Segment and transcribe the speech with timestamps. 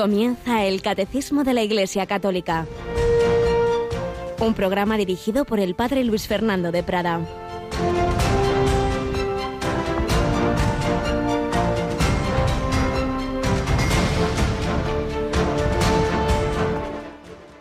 [0.00, 2.66] Comienza el Catecismo de la Iglesia Católica.
[4.40, 7.20] Un programa dirigido por el Padre Luis Fernando de Prada.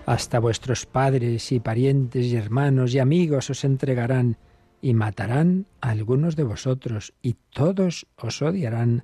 [0.05, 4.37] Hasta vuestros padres y parientes y hermanos y amigos os entregarán
[4.81, 9.03] y matarán a algunos de vosotros y todos os odiarán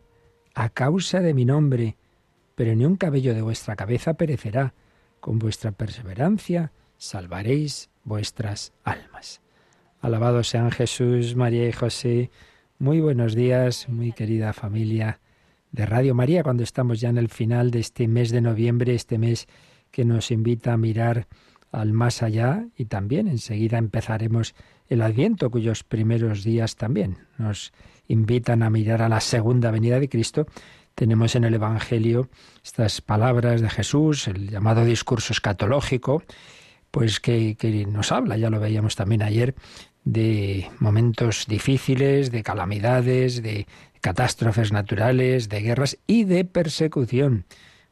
[0.53, 1.97] a causa de mi nombre
[2.55, 4.73] pero ni un cabello de vuestra cabeza perecerá.
[5.19, 9.41] Con vuestra perseverancia salvaréis vuestras almas.
[10.01, 12.31] Alabado sean Jesús, María y José.
[12.79, 15.19] Muy buenos días, muy querida familia
[15.71, 19.17] de Radio María, cuando estamos ya en el final de este mes de noviembre, este
[19.17, 19.47] mes
[19.91, 21.27] que nos invita a mirar
[21.71, 24.55] al más allá y también enseguida empezaremos
[24.87, 27.73] el Adviento, cuyos primeros días también nos
[28.07, 30.45] invitan a mirar a la segunda venida de Cristo
[30.95, 32.29] tenemos en el Evangelio
[32.63, 36.23] estas palabras de Jesús, el llamado discurso escatológico,
[36.89, 39.53] pues que, que nos habla, ya lo veíamos también ayer,
[40.05, 43.67] de momentos difíciles, de calamidades, de
[43.99, 47.45] catástrofes naturales, de guerras y de persecución.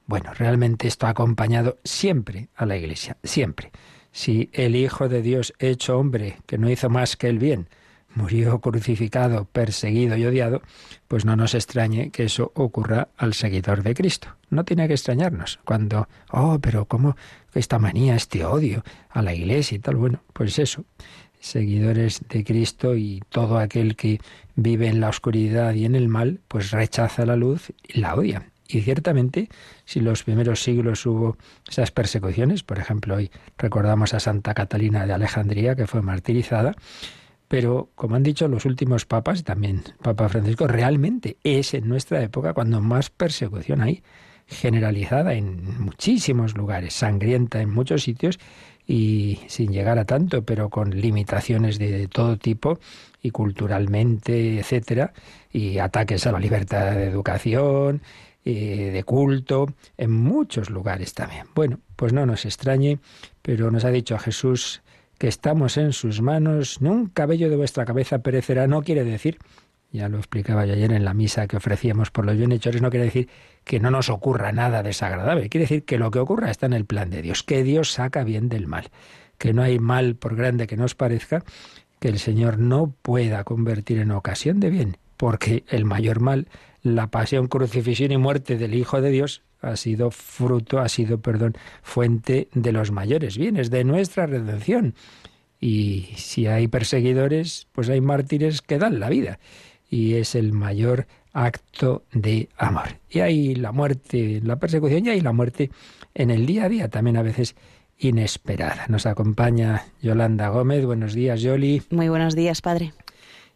[0.06, 3.72] Bueno, realmente esto ha acompañado siempre a la Iglesia, siempre.
[4.12, 7.68] Si el Hijo de Dios hecho hombre, que no hizo más que el bien,
[8.16, 10.62] murió crucificado, perseguido y odiado,
[11.08, 14.30] pues no nos extrañe que eso ocurra al seguidor de Cristo.
[14.50, 17.16] No tiene que extrañarnos cuando, oh, pero ¿cómo
[17.54, 19.96] esta manía, este odio a la iglesia y tal?
[19.96, 20.86] Bueno, pues eso,
[21.40, 24.20] seguidores de Cristo y todo aquel que
[24.56, 28.50] vive en la oscuridad y en el mal, pues rechaza la luz y la odia.
[28.68, 29.50] Y ciertamente,
[29.86, 31.38] si los primeros siglos hubo
[31.70, 36.74] esas persecuciones, por ejemplo, hoy recordamos a Santa Catalina de Alejandría, que fue martirizada,
[37.54, 42.56] pero, como han dicho los últimos papas, también Papa Francisco, realmente es en nuestra época
[42.56, 44.02] cuando más persecución hay,
[44.48, 48.40] generalizada en muchísimos lugares, sangrienta en muchos sitios
[48.88, 52.80] y sin llegar a tanto, pero con limitaciones de todo tipo
[53.22, 55.14] y culturalmente, etcétera,
[55.52, 58.02] y ataques a la libertad de educación,
[58.46, 61.46] eh, de culto, en muchos lugares también.
[61.54, 62.98] Bueno, pues no nos extrañe,
[63.44, 64.82] pero nos ha dicho a Jesús
[65.18, 69.40] que estamos en sus manos, ni un cabello de vuestra cabeza perecerá, no quiere decir,
[69.92, 73.06] ya lo explicaba yo ayer en la misa que ofrecíamos por los bienhechores, no quiere
[73.06, 73.30] decir
[73.64, 76.86] que no nos ocurra nada desagradable, quiere decir que lo que ocurra está en el
[76.86, 78.90] plan de Dios, que Dios saca bien del mal,
[79.38, 81.44] que no hay mal, por grande que nos parezca,
[82.00, 86.48] que el Señor no pueda convertir en ocasión de bien, porque el mayor mal,
[86.82, 91.56] la pasión, crucifixión y muerte del Hijo de Dios, ha sido fruto, ha sido, perdón,
[91.82, 94.94] fuente de los mayores bienes, de nuestra redención.
[95.60, 99.40] Y si hay perseguidores, pues hay mártires que dan la vida.
[99.90, 103.00] Y es el mayor acto de amor.
[103.10, 105.72] Y hay la muerte, la persecución y hay la muerte
[106.14, 107.56] en el día a día, también a veces
[107.98, 108.86] inesperada.
[108.90, 110.86] Nos acompaña Yolanda Gómez.
[110.86, 111.82] Buenos días, Yoli.
[111.90, 112.94] Muy buenos días, padre.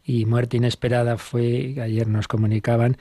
[0.04, 2.96] Y muerte inesperada fue, ayer nos comunicaban,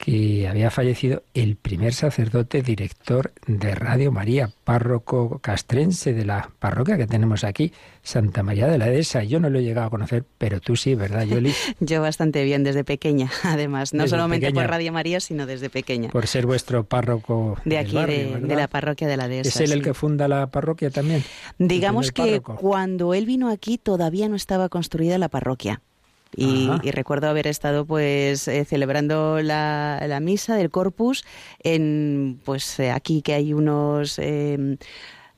[0.00, 6.96] que había fallecido el primer sacerdote director de Radio María, párroco castrense de la parroquia
[6.96, 7.70] que tenemos aquí,
[8.02, 9.24] Santa María de la Dehesa.
[9.24, 11.52] Yo no lo he llegado a conocer, pero tú sí, ¿verdad, Yoli?
[11.80, 16.08] Yo bastante bien, desde pequeña, además, no solamente por Radio María, sino desde pequeña.
[16.08, 19.50] Por ser vuestro párroco de aquí, de, la parroquia de la Dehesa.
[19.50, 21.22] ¿Es él el que funda la parroquia también?
[21.58, 25.82] Digamos que cuando él vino aquí todavía no estaba construida la parroquia.
[26.36, 31.24] Y, recuerdo haber estado pues eh, celebrando la, la, misa del Corpus
[31.62, 34.76] en pues eh, aquí que hay unos eh,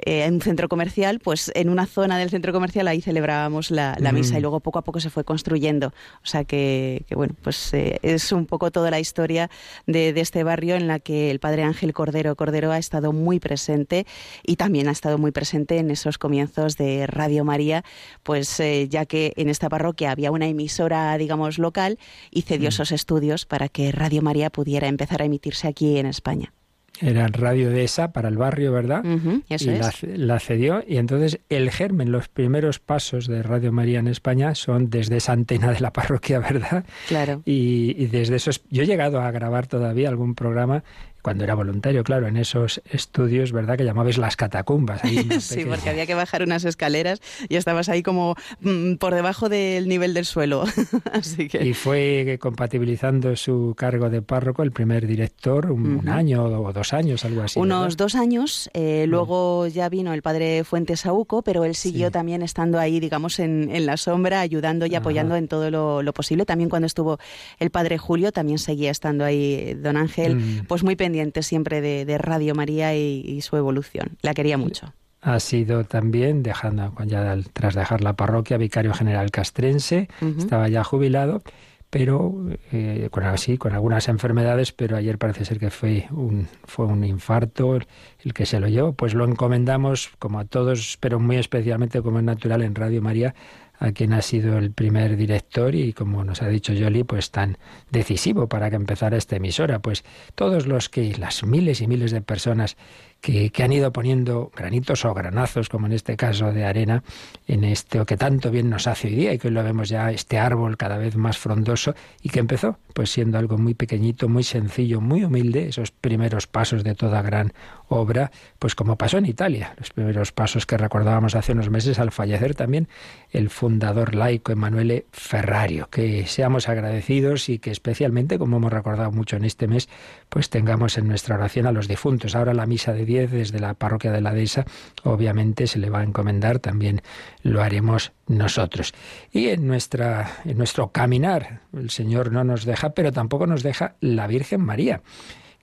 [0.04, 3.96] eh, en un centro comercial, pues en una zona del centro comercial ahí celebrábamos la,
[4.12, 5.88] misa y luego poco a poco se fue construyendo.
[6.22, 9.50] O sea que, bueno, pues eh, es un poco toda la historia
[9.86, 14.06] de, este barrio en la que el padre Ángel Cordero Cordero ha estado muy presente
[14.44, 17.84] y también ha estado muy presente en esos comienzos de Radio María,
[18.22, 21.98] pues eh, ya que en esta parroquia había una emisora, digamos, local
[22.30, 22.72] y cedió mm.
[22.72, 26.52] esos estudios para que Radio María pudiera empezar a emitirse aquí en España
[27.00, 29.04] era radio de esa para el barrio, ¿verdad?
[29.48, 34.54] y la, cedió y entonces el germen, los primeros pasos de Radio María en España
[34.54, 36.84] son desde esa antena de la parroquia, ¿verdad?
[37.08, 37.42] Claro.
[37.44, 40.84] Y, y desde eso yo he llegado a grabar todavía algún programa
[41.22, 43.78] cuando era voluntario, claro, en esos estudios, ¿verdad?
[43.78, 45.00] Que llamabais las catacumbas.
[45.40, 49.88] sí, porque había que bajar unas escaleras y estabas ahí como mm, por debajo del
[49.88, 50.64] nivel del suelo.
[51.12, 51.64] Así que...
[51.64, 57.24] Y fue compatibilizando su cargo de párroco el primer director, un, año o dos años,
[57.24, 57.58] algo así.
[57.58, 62.42] Unos dos años, eh, luego ya vino el padre Fuentes Sauco, pero él siguió también
[62.42, 66.44] estando ahí, digamos, en, en la sombra, ayudando y apoyando en todo lo, posible.
[66.44, 67.18] También cuando estuvo
[67.58, 70.66] el padre Julio, también seguía estando ahí don Ángel, mm.
[70.66, 74.16] pues muy pendiente pendiente siempre de, Radio María y, su evolución.
[74.22, 74.94] La quería mucho.
[75.20, 81.42] Ha sido también, dejando, ya tras dejar la parroquia, vicario general castrense, estaba ya jubilado,
[81.90, 82.34] pero
[82.72, 87.04] eh, con, así, con algunas enfermedades, pero ayer parece ser que fue un, fue un
[87.04, 88.94] infarto el que se lo llevó.
[88.94, 93.34] Pues lo encomendamos, como a todos, pero muy especialmente como es natural en Radio María,
[93.82, 97.58] a quien ha sido el primer director y, como nos ha dicho Jolie, pues tan
[97.90, 99.80] decisivo para que empezara esta emisora.
[99.80, 100.04] Pues
[100.36, 102.76] todos los que, las miles y miles de personas
[103.22, 107.04] que, han ido poniendo granitos o granazos, como en este caso de arena,
[107.46, 110.10] en esto que tanto bien nos hace hoy día y que hoy lo vemos ya,
[110.10, 114.42] este árbol cada vez más frondoso y que empezó pues siendo algo muy pequeñito, muy
[114.42, 117.52] sencillo, muy humilde, esos primeros pasos de toda gran
[117.88, 122.10] obra, pues como pasó en Italia, los primeros pasos que recordábamos hace unos meses al
[122.10, 122.88] fallecer también
[123.30, 125.88] el fundador laico Emanuele Ferrario.
[125.90, 129.88] Que seamos agradecidos y que especialmente, como hemos recordado mucho en este mes,
[130.28, 132.34] pues tengamos en nuestra oración a los difuntos.
[132.34, 134.64] Ahora la misa de 10 desde la parroquia de la Dehesa,
[135.04, 137.02] obviamente se le va a encomendar, también
[137.42, 138.94] lo haremos nosotros.
[139.30, 143.96] Y en, nuestra, en nuestro caminar, el Señor no nos deja, pero tampoco nos deja
[144.00, 145.02] la Virgen María.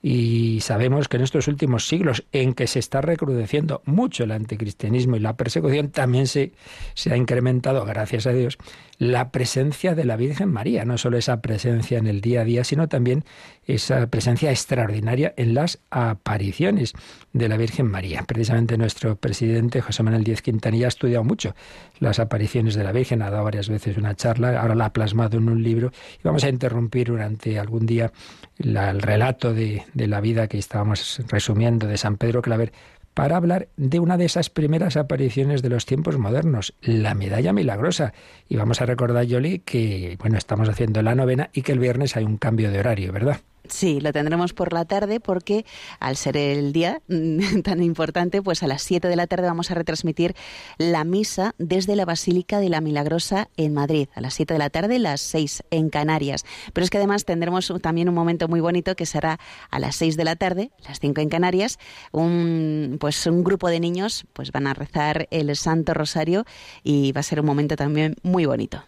[0.02, 5.16] Y sabemos que en estos últimos siglos en que se está recrudeciendo mucho el anticristianismo
[5.16, 6.52] y la persecución, también se,
[6.94, 8.56] se ha incrementado, gracias a Dios,
[8.98, 12.64] la presencia de la Virgen María, no solo esa presencia en el día a día,
[12.64, 13.24] sino también
[13.66, 16.92] esa presencia extraordinaria en las apariciones
[17.32, 18.24] de la Virgen María.
[18.26, 21.54] Precisamente nuestro presidente José Manuel Díez Quintanilla ha estudiado mucho
[21.98, 25.38] las apariciones de la Virgen, ha dado varias veces una charla, ahora la ha plasmado
[25.38, 28.12] en un libro y vamos a interrumpir durante algún día
[28.60, 32.72] el relato de, de la vida que estábamos resumiendo de San Pedro Claver
[33.14, 38.12] para hablar de una de esas primeras apariciones de los tiempos modernos, la medalla milagrosa.
[38.48, 42.16] Y vamos a recordar, Yoli, que bueno, estamos haciendo la novena y que el viernes
[42.16, 43.40] hay un cambio de horario, ¿verdad?
[43.70, 45.64] Sí, lo tendremos por la tarde porque
[46.00, 47.00] al ser el día
[47.64, 50.34] tan importante, pues a las 7 de la tarde vamos a retransmitir
[50.76, 54.08] la misa desde la Basílica de la Milagrosa en Madrid.
[54.14, 56.44] A las 7 de la tarde, las 6 en Canarias.
[56.72, 59.38] Pero es que además tendremos también un momento muy bonito que será
[59.70, 61.78] a las 6 de la tarde, las 5 en Canarias,
[62.10, 66.44] un pues un grupo de niños pues van a rezar el Santo Rosario
[66.82, 68.82] y va a ser un momento también muy bonito.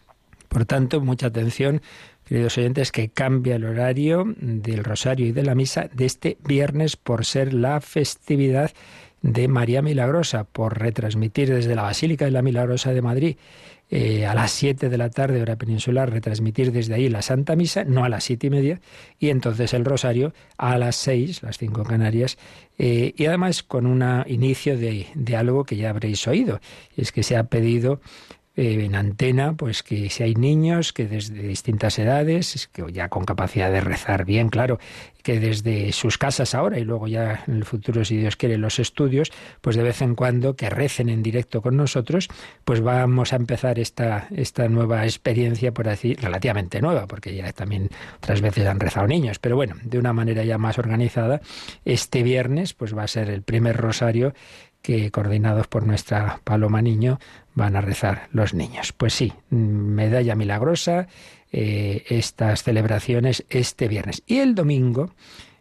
[0.53, 1.81] Por tanto, mucha atención
[2.27, 6.97] queridos oyentes, que cambia el horario del rosario y de la misa de este viernes
[6.97, 8.71] por ser la festividad
[9.23, 13.37] de María Milagrosa, por retransmitir desde la Basílica de la Milagrosa de Madrid
[13.91, 17.85] eh, a las 7 de la tarde, hora peninsular, retransmitir desde ahí la Santa Misa,
[17.85, 18.81] no a las siete y media,
[19.19, 22.37] y entonces el Rosario a las 6, las 5 Canarias,
[22.79, 26.61] eh, y además con un inicio de, de algo que ya habréis oído,
[26.97, 28.01] es que se ha pedido
[28.55, 33.25] eh, en antena, pues que si hay niños que desde distintas edades, que ya con
[33.25, 34.79] capacidad de rezar bien, claro,
[35.23, 38.79] que desde sus casas ahora y luego ya en el futuro, si Dios quiere, los
[38.79, 39.31] estudios,
[39.63, 42.29] pues de vez en cuando que recen en directo con nosotros,
[42.65, 47.89] pues vamos a empezar esta, esta nueva experiencia, por así, relativamente nueva, porque ya también
[48.17, 51.41] otras veces han rezado niños, pero bueno, de una manera ya más organizada,
[51.87, 54.35] este viernes pues va a ser el primer rosario
[54.83, 57.19] que coordinados por nuestra Paloma Niño
[57.55, 58.93] van a rezar los niños.
[58.93, 61.09] Pues sí, medalla milagrosa,
[61.53, 64.23] eh, estas celebraciones este viernes.
[64.27, 65.15] Y el domingo,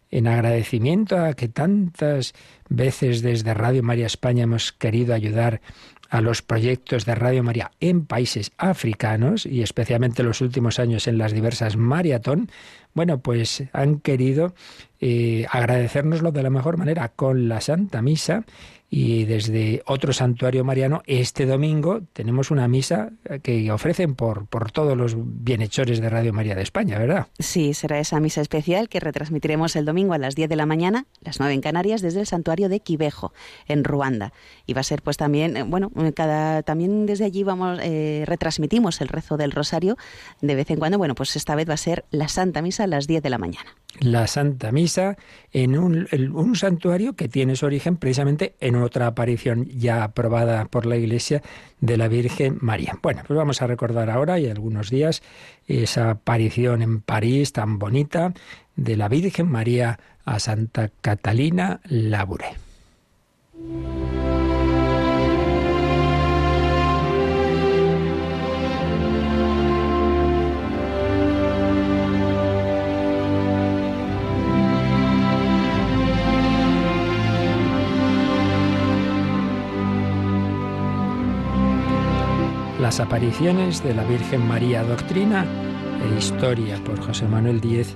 [0.09, 2.33] en agradecimiento a que tantas
[2.69, 5.61] veces desde Radio María España hemos querido ayudar
[6.09, 11.17] a los proyectos de Radio María en países africanos y especialmente los últimos años en
[11.17, 12.51] las diversas maratón,
[12.93, 14.53] bueno, pues han querido
[14.99, 18.43] eh, agradecérnoslo de la mejor manera con la Santa Misa
[18.93, 24.97] y desde otro santuario mariano, este domingo tenemos una misa que ofrecen por, por todos
[24.97, 27.27] los bienhechores de Radio María de España, ¿verdad?
[27.39, 31.05] Sí, será esa misa especial que retransmitiremos el domingo a las 10 de la mañana,
[31.21, 33.31] las 9 en Canarias, desde el santuario de Quivejo,
[33.65, 34.33] en Ruanda.
[34.65, 38.99] Y va a ser pues también, eh, bueno, cada, también desde allí vamos, eh, retransmitimos
[38.99, 39.95] el rezo del rosario
[40.41, 40.97] de vez en cuando.
[40.97, 43.37] Bueno, pues esta vez va a ser la Santa Misa a las 10 de la
[43.37, 45.17] mañana la Santa Misa
[45.51, 46.07] en un,
[46.55, 51.41] santuario que tiene su origen precisamente en otra aparición ya aprobada por la Iglesia
[51.79, 52.97] de la Virgen María.
[53.01, 55.21] Bueno, pues vamos a recordar ahora y algunos días
[55.67, 58.33] esa aparición en París tan bonita
[58.75, 62.55] de la Virgen María a Santa Catalina Labure.
[82.81, 85.45] Las apariciones de la Virgen María, doctrina
[86.03, 87.95] e historia por José Manuel Díez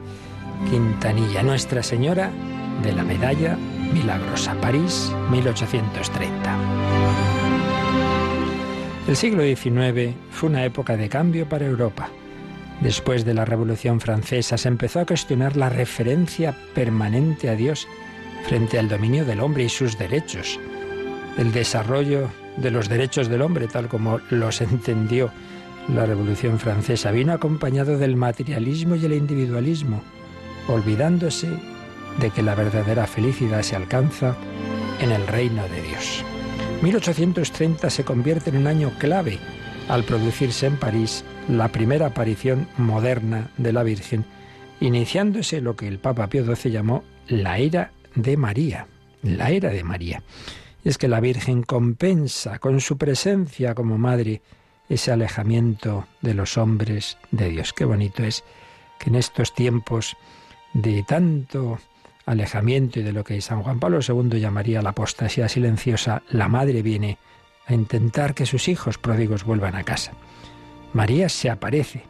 [0.70, 1.42] Quintanilla.
[1.42, 2.30] Nuestra Señora
[2.84, 3.58] de la medalla
[3.92, 4.54] milagrosa.
[4.62, 6.58] París, 1830.
[9.08, 12.10] El siglo XIX fue una época de cambio para Europa.
[12.80, 17.88] Después de la Revolución Francesa se empezó a cuestionar la referencia permanente a Dios
[18.48, 20.60] frente al dominio del hombre y sus derechos.
[21.40, 25.32] El desarrollo de los derechos del hombre, tal como los entendió
[25.94, 30.02] la Revolución Francesa, vino acompañado del materialismo y el individualismo,
[30.68, 31.50] olvidándose
[32.20, 34.36] de que la verdadera felicidad se alcanza
[35.00, 36.24] en el reino de Dios.
[36.82, 39.40] 1830 se convierte en un año clave
[39.88, 44.26] al producirse en París la primera aparición moderna de la Virgen,
[44.80, 48.88] iniciándose lo que el Papa Pío XII llamó la era de María,
[49.22, 50.24] la era de María.
[50.86, 54.44] Es que la Virgen compensa con su presencia como madre
[54.88, 57.74] ese alejamiento de los hombres de Dios.
[57.74, 58.44] Qué bonito es
[59.00, 60.16] que en estos tiempos
[60.74, 61.80] de tanto
[62.28, 66.84] alejamiento y de lo que San Juan Pablo II llamaría la apostasía silenciosa, la madre
[66.84, 67.18] viene
[67.66, 70.12] a intentar que sus hijos pródigos vuelvan a casa.
[70.94, 72.04] María se aparece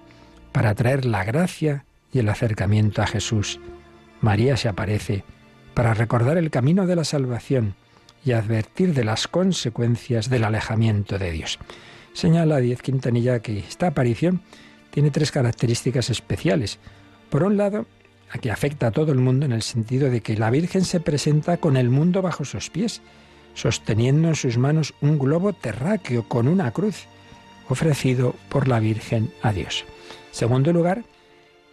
[0.52, 3.62] para traer la gracia y el acercamiento a Jesús.
[4.20, 5.24] María se aparece
[5.74, 7.76] para recordar el camino de la salvación
[8.26, 11.60] y advertir de las consecuencias del alejamiento de Dios.
[12.14, 14.42] Señala Diez Quintanilla que esta aparición
[14.90, 16.80] tiene tres características especiales.
[17.30, 17.86] Por un lado,
[18.42, 21.58] que afecta a todo el mundo en el sentido de que la Virgen se presenta
[21.58, 23.02] con el mundo bajo sus pies,
[23.54, 27.06] sosteniendo en sus manos un globo terráqueo con una cruz,
[27.70, 29.86] ofrecido por la Virgen a Dios.
[30.32, 31.04] Segundo lugar,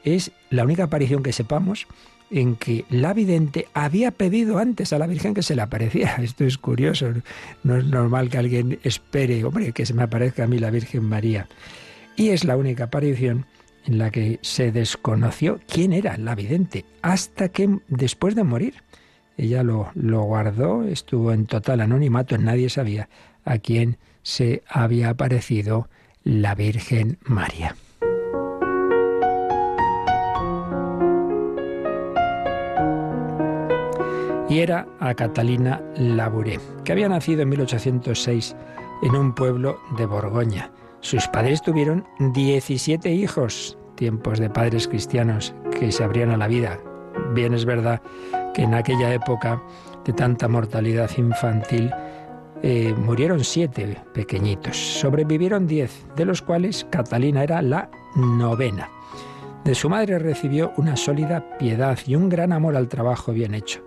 [0.04, 1.86] es la única aparición que sepamos
[2.32, 6.16] en que la vidente había pedido antes a la Virgen que se le apareciera.
[6.22, 7.12] Esto es curioso,
[7.62, 11.04] no es normal que alguien espere, hombre, que se me aparezca a mí la Virgen
[11.04, 11.46] María.
[12.16, 13.46] Y es la única aparición
[13.84, 18.74] en la que se desconoció quién era la vidente, hasta que después de morir,
[19.36, 23.08] ella lo, lo guardó, estuvo en total anonimato, nadie sabía
[23.44, 25.88] a quién se había aparecido
[26.22, 27.74] la Virgen María.
[34.60, 38.56] Era a Catalina Labouré, que había nacido en 1806
[39.02, 40.70] en un pueblo de Borgoña.
[41.00, 46.78] Sus padres tuvieron 17 hijos, tiempos de padres cristianos que se abrían a la vida.
[47.34, 48.00] Bien es verdad
[48.54, 49.62] que en aquella época
[50.04, 51.90] de tanta mortalidad infantil
[52.62, 54.76] eh, murieron siete pequeñitos.
[54.76, 58.88] Sobrevivieron diez, de los cuales Catalina era la novena.
[59.64, 63.80] De su madre recibió una sólida piedad y un gran amor al trabajo bien hecho.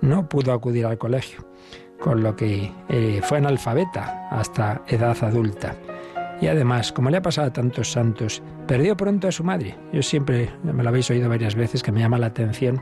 [0.00, 1.46] No pudo acudir al colegio,
[2.00, 5.76] con lo que eh, fue analfabeta hasta edad adulta.
[6.40, 9.76] Y además, como le ha pasado a tantos santos, perdió pronto a su madre.
[9.92, 12.80] Yo siempre, me lo habéis oído varias veces, que me llama la atención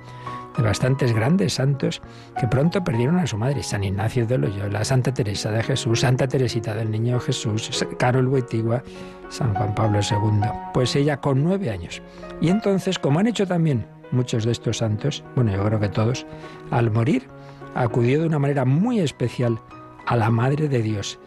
[0.56, 2.00] de bastantes grandes santos
[2.38, 3.64] que pronto perdieron a su madre.
[3.64, 8.82] San Ignacio de Loyola, Santa Teresa de Jesús, Santa Teresita del Niño Jesús, Carol Wittigua,
[9.28, 10.48] San Juan Pablo II.
[10.72, 12.00] Pues ella con nueve años.
[12.40, 16.26] Y entonces, como han hecho también muchos de estos santos, bueno, yo creo que todos,
[16.70, 17.28] al morir,
[17.74, 19.58] acudió de una manera muy especial
[20.06, 21.18] a la Madre de Dios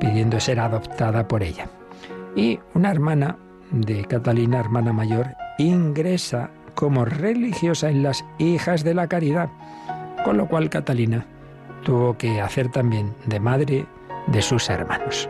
[0.00, 1.68] pidiendo ser adoptada por ella.
[2.34, 3.36] Y una hermana
[3.70, 9.50] de Catalina, hermana mayor, ingresa como religiosa en las hijas de la caridad,
[10.24, 11.26] con lo cual Catalina
[11.84, 13.86] tuvo que hacer también de madre
[14.26, 15.28] de sus hermanos.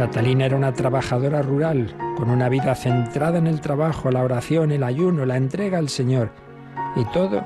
[0.00, 4.82] Catalina era una trabajadora rural, con una vida centrada en el trabajo, la oración, el
[4.82, 6.30] ayuno, la entrega al Señor,
[6.96, 7.44] y todo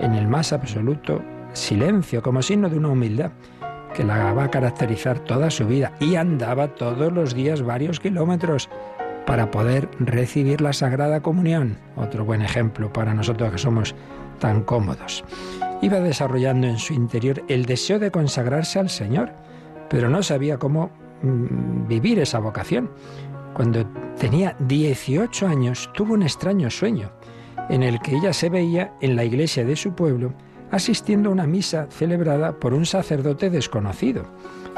[0.00, 1.22] en el más absoluto
[1.54, 3.32] silencio, como signo de una humildad
[3.94, 5.92] que la va a caracterizar toda su vida.
[5.98, 8.68] Y andaba todos los días varios kilómetros
[9.24, 11.78] para poder recibir la Sagrada Comunión.
[11.96, 13.94] Otro buen ejemplo para nosotros que somos
[14.40, 15.24] tan cómodos.
[15.80, 19.32] Iba desarrollando en su interior el deseo de consagrarse al Señor,
[19.88, 20.90] pero no sabía cómo
[21.88, 22.90] vivir esa vocación.
[23.54, 23.86] Cuando
[24.18, 27.10] tenía 18 años tuvo un extraño sueño
[27.70, 30.34] en el que ella se veía en la iglesia de su pueblo
[30.70, 34.24] asistiendo a una misa celebrada por un sacerdote desconocido.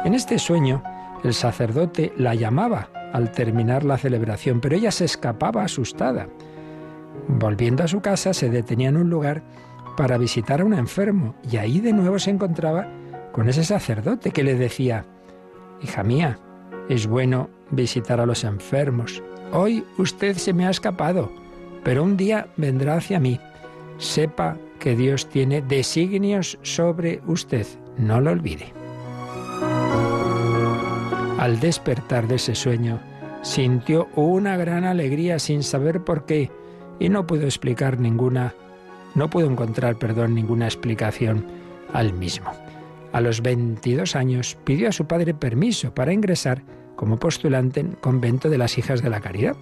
[0.05, 0.83] En este sueño,
[1.25, 6.29] el sacerdote la llamaba al terminar la celebración, pero ella se escapaba asustada.
[7.29, 9.43] Volviendo a su casa, se detenía en un lugar
[9.97, 12.89] para visitar a un enfermo y ahí de nuevo se encontraba
[13.33, 15.07] con ese sacerdote que le decía,
[15.83, 16.39] Hija mía,
[16.89, 19.23] es bueno visitar a los enfermos.
[19.53, 21.31] Hoy usted se me ha escapado
[21.87, 23.39] pero un día vendrá hacia mí.
[23.99, 27.65] Sepa que Dios tiene designios sobre usted,
[27.97, 28.73] no lo olvide.
[31.39, 32.99] Al despertar de ese sueño,
[33.43, 36.51] sintió una gran alegría sin saber por qué
[36.99, 38.53] y no pudo explicar ninguna,
[39.15, 41.47] no pudo encontrar, perdón, ninguna explicación
[41.93, 42.51] al mismo.
[43.13, 46.63] A los 22 años pidió a su padre permiso para ingresar
[46.97, 49.57] como postulante en convento de las Hijas de la Caridad.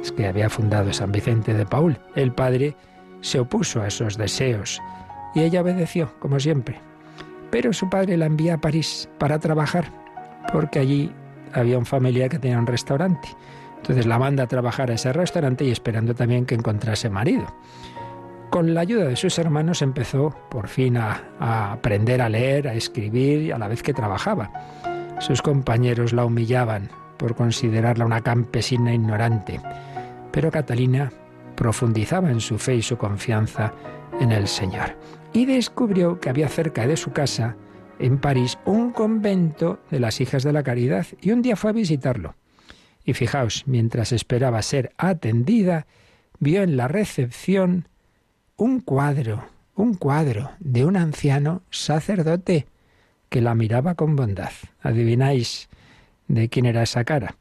[0.00, 1.98] Es que había fundado San Vicente de Paul.
[2.14, 2.76] El padre
[3.20, 4.80] se opuso a esos deseos
[5.34, 6.80] y ella obedeció, como siempre.
[7.50, 9.90] Pero su padre la envía a París para trabajar,
[10.52, 11.12] porque allí
[11.52, 13.28] había un familiar que tenía un restaurante.
[13.78, 17.46] Entonces la manda a trabajar a ese restaurante y esperando también que encontrase marido.
[18.50, 21.22] Con la ayuda de sus hermanos empezó por fin a,
[21.72, 24.50] aprender a leer, a escribir a la vez que trabajaba.
[25.20, 26.88] Sus compañeros la humillaban
[27.18, 29.60] por considerarla una campesina ignorante,
[30.32, 31.12] pero Catalina
[31.56, 33.74] profundizaba en su fe y su confianza
[34.20, 34.96] en el Señor
[35.32, 37.56] y descubrió que había cerca de su casa,
[37.98, 41.74] en París, un convento de las Hijas de la Caridad y un día fue a
[41.74, 42.34] visitarlo.
[43.04, 45.86] Y fijaos, mientras esperaba ser atendida,
[46.38, 47.88] vio en la recepción
[48.58, 49.44] un cuadro,
[49.76, 52.66] un cuadro de un anciano sacerdote
[53.28, 54.50] que la miraba con bondad.
[54.82, 55.68] ¿Adivináis
[56.26, 57.36] de quién era esa cara?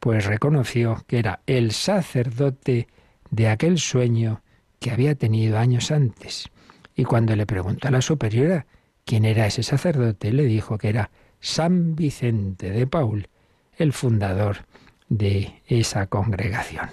[0.00, 2.88] Pues reconoció que era el sacerdote
[3.30, 4.40] de aquel sueño
[4.80, 6.48] que había tenido años antes.
[6.96, 8.64] Y cuando le preguntó a la superiora
[9.04, 13.28] quién era ese sacerdote, le dijo que era San Vicente de Paul,
[13.76, 14.64] el fundador
[15.10, 16.88] de esa congregación.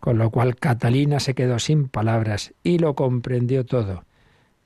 [0.00, 4.04] Con lo cual Catalina se quedó sin palabras y lo comprendió todo.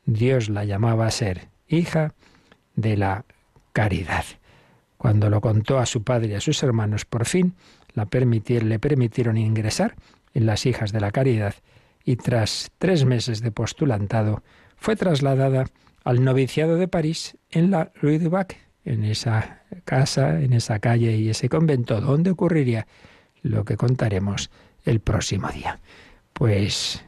[0.04, 2.14] Dios la llamaba a ser hija
[2.76, 3.24] de la
[3.72, 4.24] caridad.
[4.98, 7.54] Cuando lo contó a su padre y a sus hermanos, por fin
[7.94, 9.96] le permitieron ingresar
[10.34, 11.54] en las hijas de la caridad
[12.04, 14.42] y tras tres meses de postulantado
[14.76, 15.66] fue trasladada
[16.04, 21.16] al noviciado de París en la Rue du Bac, en esa casa, en esa calle
[21.16, 22.86] y ese convento donde ocurriría
[23.42, 24.50] lo que contaremos
[24.84, 25.80] el próximo día.
[26.32, 27.04] Pues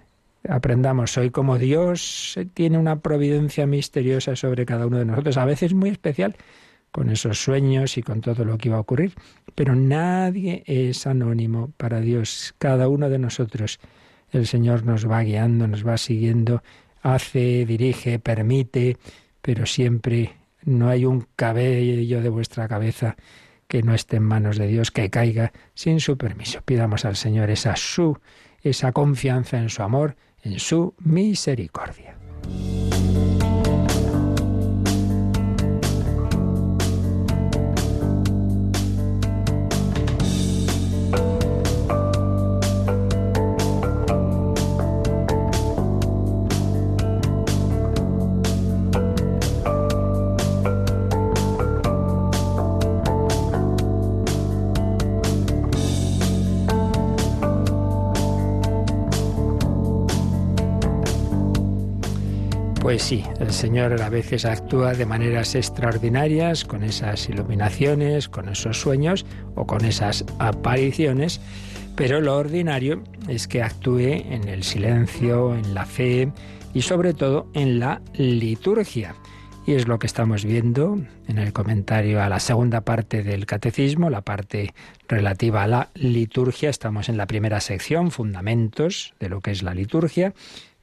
[0.49, 5.75] aprendamos hoy cómo Dios tiene una providencia misteriosa sobre cada uno de nosotros, a veces
[5.75, 6.37] muy especial,
[6.95, 9.15] con esos sueños y con todo lo que iba a ocurrir,
[9.57, 13.81] pero nadie es anónimo para Dios, cada uno de nosotros.
[14.31, 16.63] El Señor nos va guiando, nos va siguiendo,
[17.03, 18.97] hace, dirige, permite,
[19.43, 23.17] pero siempre no hay un cabello de vuestra cabeza
[23.75, 26.61] que no esté en manos de Dios, que caiga sin su permiso.
[26.65, 28.21] Pidamos al Señor esa su,
[28.63, 32.17] esa confianza en su amor, en su misericordia.
[63.05, 69.27] Sí, el Señor a veces actúa de maneras extraordinarias, con esas iluminaciones, con esos sueños
[69.55, 71.39] o con esas apariciones,
[71.97, 76.33] pero lo ordinario es que actúe en el silencio, en la fe
[76.73, 79.15] y sobre todo en la liturgia.
[79.67, 84.09] Y es lo que estamos viendo en el comentario a la segunda parte del catecismo,
[84.09, 84.73] la parte
[85.09, 86.71] relativa a la liturgia.
[86.71, 90.33] Estamos en la primera sección, fundamentos de lo que es la liturgia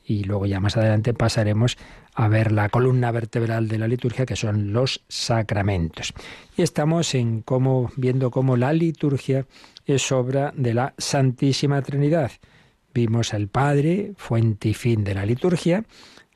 [0.05, 1.77] y luego ya más adelante pasaremos
[2.13, 6.13] a ver la columna vertebral de la liturgia que son los sacramentos.
[6.57, 9.45] Y estamos en cómo viendo cómo la liturgia
[9.85, 12.31] es obra de la Santísima Trinidad.
[12.93, 15.85] Vimos al Padre, fuente y fin de la liturgia.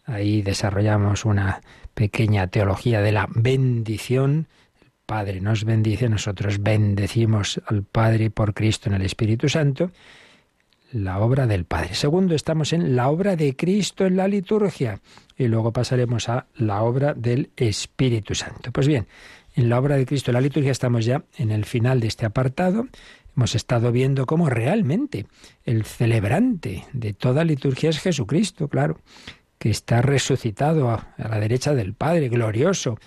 [0.06, 1.62] Ahí desarrollamos una
[1.94, 4.48] pequeña teología de la bendición.
[4.82, 9.92] El Padre nos bendice, nosotros bendecimos al Padre por Cristo en el Espíritu Santo
[10.96, 11.94] la obra del Padre.
[11.94, 15.02] Segundo, estamos en la obra de Cristo en la liturgia
[15.38, 18.72] y luego pasaremos a la obra del Espíritu Santo.
[18.72, 19.06] Pues bien,
[19.56, 22.26] en la obra de Cristo en la liturgia estamos ya en el final de este
[22.26, 22.88] apartado.
[23.36, 25.28] Hemos estado viendo cómo realmente
[25.66, 29.02] el celebrante de toda liturgia es Jesucristo, claro,
[29.58, 32.98] que está resucitado a, la derecha del Padre, glorioso,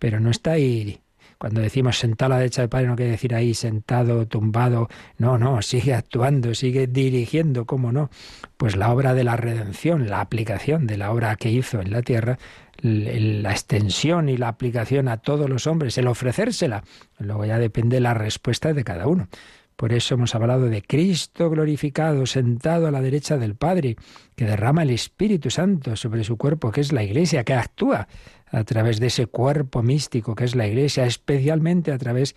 [0.00, 0.98] pero no está ahí
[1.38, 4.88] cuando decimos sentado a la derecha del Padre no quiere decir ahí sentado, tumbado.
[5.18, 8.10] No, no, sigue actuando, sigue dirigiendo, ¿cómo no?
[8.56, 12.02] Pues la obra de la redención, la aplicación de la obra que hizo en la
[12.02, 12.38] tierra,
[12.80, 16.84] la extensión y la aplicación a todos los hombres, el ofrecérsela.
[17.18, 19.28] Luego ya depende la respuesta de cada uno.
[19.76, 23.96] Por eso hemos hablado de Cristo glorificado, sentado a la derecha del Padre,
[24.34, 28.08] que derrama el Espíritu Santo sobre su cuerpo, que es la Iglesia, que actúa
[28.50, 32.34] a través de ese cuerpo místico que es la Iglesia, especialmente a través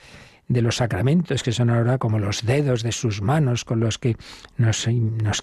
[0.49, 4.17] de los sacramentos, que son ahora como los dedos de sus manos con los que
[4.57, 4.87] nos,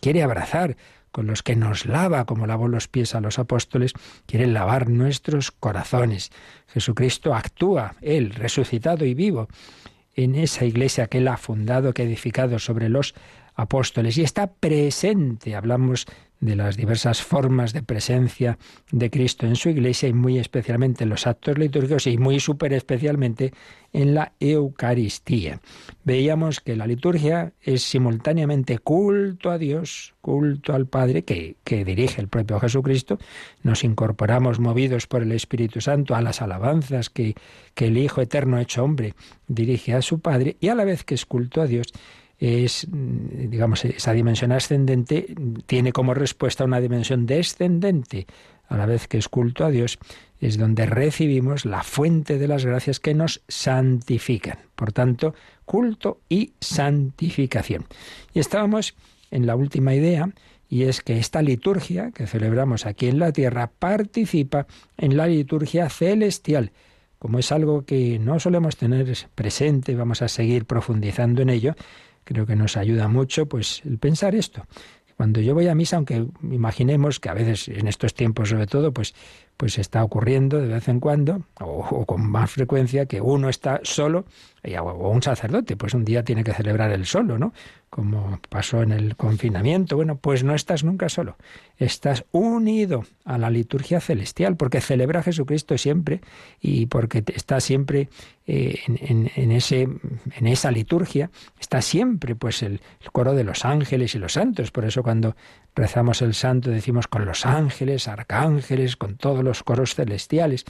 [0.00, 0.76] quiere abrazar,
[1.12, 3.92] con los que nos lava, como lavó los pies a los apóstoles,
[4.26, 6.30] quiere lavar nuestros corazones.
[6.66, 9.48] Jesucristo actúa, Él, resucitado y vivo,
[10.14, 13.14] en esa iglesia que Él ha fundado, que ha edificado sobre los
[13.54, 15.54] apóstoles y está presente.
[15.54, 16.06] Hablamos
[16.40, 18.58] de las diversas formas de presencia
[18.90, 22.72] de Cristo en su iglesia y muy especialmente en los actos litúrgicos y muy súper
[22.72, 23.52] especialmente
[23.92, 25.60] en la Eucaristía.
[26.04, 32.20] Veíamos que la liturgia es simultáneamente culto a Dios, culto al Padre que, que dirige
[32.20, 33.18] el propio Jesucristo.
[33.62, 37.34] Nos incorporamos movidos por el Espíritu Santo a las alabanzas que,
[37.74, 39.14] que el Hijo Eterno hecho hombre
[39.48, 41.92] dirige a su Padre y a la vez que es culto a Dios
[42.38, 45.34] es, mm, digamos, esa dimensión ascendente
[45.66, 48.26] tiene como respuesta una dimensión descendente,
[48.68, 49.98] a la vez que es culto a Dios,
[50.40, 54.58] es donde recibimos la fuente de las gracias que nos santifican.
[54.74, 57.86] Por tanto, culto y santificación.
[58.34, 58.94] Y estábamos
[59.30, 60.28] en la última idea,
[60.68, 64.66] y es que esta liturgia que celebramos aquí en la tierra participa
[64.98, 66.72] en la liturgia celestial.
[67.18, 71.74] Como es algo que no solemos tener presente, vamos a seguir profundizando en ello,
[72.26, 74.66] creo que nos ayuda mucho pues el pensar esto.
[75.16, 78.92] Cuando yo voy a misa, aunque imaginemos que a veces en estos tiempos sobre todo,
[78.92, 79.14] pues
[79.56, 84.26] pues está ocurriendo de vez en cuando, o, con más frecuencia, que uno está solo,
[84.78, 87.54] o un sacerdote, pues un día tiene que celebrar el solo, ¿no?
[87.88, 89.96] Como pasó en el confinamiento.
[89.96, 91.36] Bueno, pues no estás nunca solo,
[91.78, 96.20] estás unido a la liturgia celestial, porque celebra a Jesucristo siempre
[96.60, 98.08] y porque está siempre
[98.46, 99.82] eh, en, ese,
[100.36, 102.80] en esa liturgia, está siempre pues el
[103.12, 104.70] coro de los ángeles y los santos.
[104.70, 105.36] Por eso cuando
[105.76, 110.64] rezamos el santo, decimos con los ángeles, arcángeles, con todos los coros celestiales.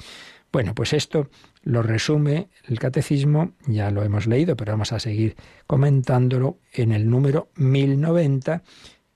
[0.52, 1.30] Bueno, pues esto
[1.62, 7.08] lo resume el catecismo, ya lo hemos leído, pero vamos a seguir comentándolo en el
[7.08, 8.62] número 1090,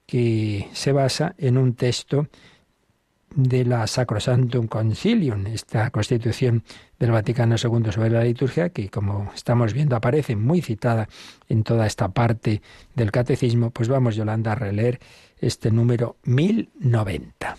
[0.06, 2.28] que se basa en un texto
[3.34, 6.64] de la Sacrosanctum Concilium, esta constitución
[6.98, 11.08] del Vaticano II sobre la liturgia, que como estamos viendo aparece muy citada
[11.48, 12.62] en toda esta parte
[12.94, 15.00] del catecismo, pues vamos, Yolanda, a releer
[15.40, 17.56] este número 1090.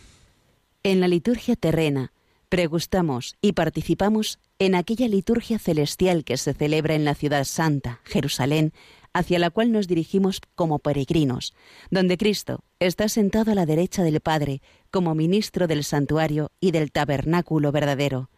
[0.84, 2.12] En la liturgia terrena,
[2.50, 8.74] pregustamos y participamos en aquella liturgia celestial que se celebra en la ciudad santa, Jerusalén,
[9.14, 11.54] hacia la cual nos dirigimos como peregrinos,
[11.90, 16.92] donde Cristo está sentado a la derecha del Padre como ministro del santuario y del
[16.92, 18.30] tabernáculo verdadero.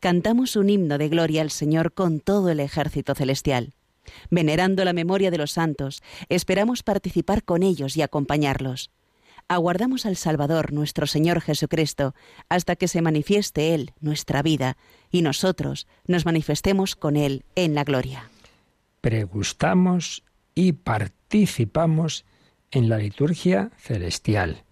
[0.00, 3.74] Cantamos un himno de gloria al Señor con todo el ejército celestial.
[4.30, 8.90] Venerando la memoria de los santos, esperamos participar con ellos y acompañarlos.
[9.48, 12.14] Aguardamos al Salvador, nuestro Señor Jesucristo,
[12.48, 14.76] hasta que se manifieste Él, nuestra vida,
[15.10, 18.30] y nosotros nos manifestemos con Él en la gloria.
[19.00, 22.24] Pregustamos y participamos
[22.70, 24.64] en la liturgia celestial.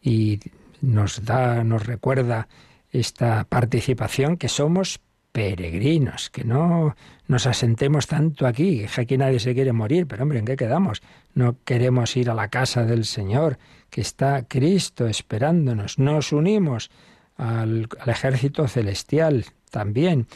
[0.00, 0.40] Y
[0.80, 2.48] nos da, nos recuerda
[2.90, 5.00] esta participación que somos
[5.32, 6.94] peregrinos, que no
[7.26, 11.02] nos asentemos tanto aquí, que aquí nadie se quiere morir, pero hombre, ¿en qué quedamos?
[11.34, 13.58] No queremos ir a la casa del Señor,
[13.90, 15.98] que está Cristo esperándonos.
[15.98, 16.92] Nos unimos
[17.36, 20.28] al, ejército celestial también.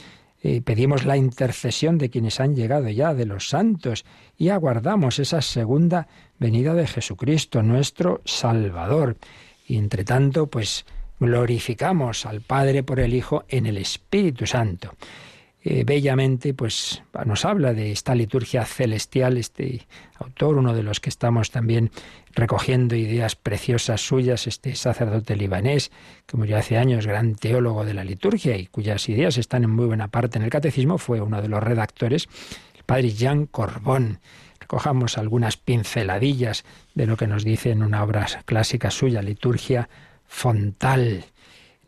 [0.43, 4.05] Y pedimos la intercesión de quienes han llegado ya, de los santos,
[4.37, 6.07] y aguardamos esa segunda
[6.39, 9.17] venida de Jesucristo, nuestro Salvador.
[9.67, 10.87] Y entre tanto, pues
[11.19, 14.95] glorificamos al Padre por el Hijo en el Espíritu Santo.
[15.65, 21.11] Eh, bellamente, pues nos habla de esta liturgia celestial, este autor, uno de los que
[21.11, 21.91] estamos también
[22.33, 25.91] recogiendo ideas preciosas suyas, este sacerdote libanés,
[26.27, 29.87] que murió hace años, gran teólogo de la liturgia y cuyas ideas están en muy
[29.87, 32.29] buena parte en el catecismo, fue uno de los redactores,
[32.77, 34.21] el padre Jean Corbón.
[34.61, 39.89] Recojamos algunas pinceladillas de lo que nos dice en una obra clásica suya, Liturgia
[40.25, 41.25] Fontal.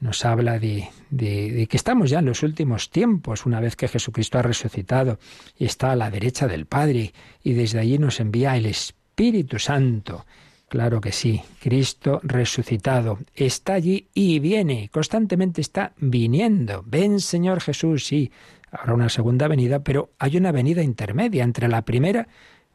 [0.01, 4.39] Nos habla de, de, que estamos ya en los últimos tiempos, una vez que Jesucristo
[4.39, 5.19] ha resucitado
[5.59, 7.13] y está a la derecha del Padre,
[7.45, 10.25] y desde allí nos envía el Espíritu Santo.
[10.69, 16.83] Claro que sí, Cristo resucitado está allí y viene, constantemente está viniendo.
[16.87, 18.31] Ven Señor Jesús, sí,
[18.71, 22.29] habrá una segunda venida, pero hay una venida intermedia entre la primera,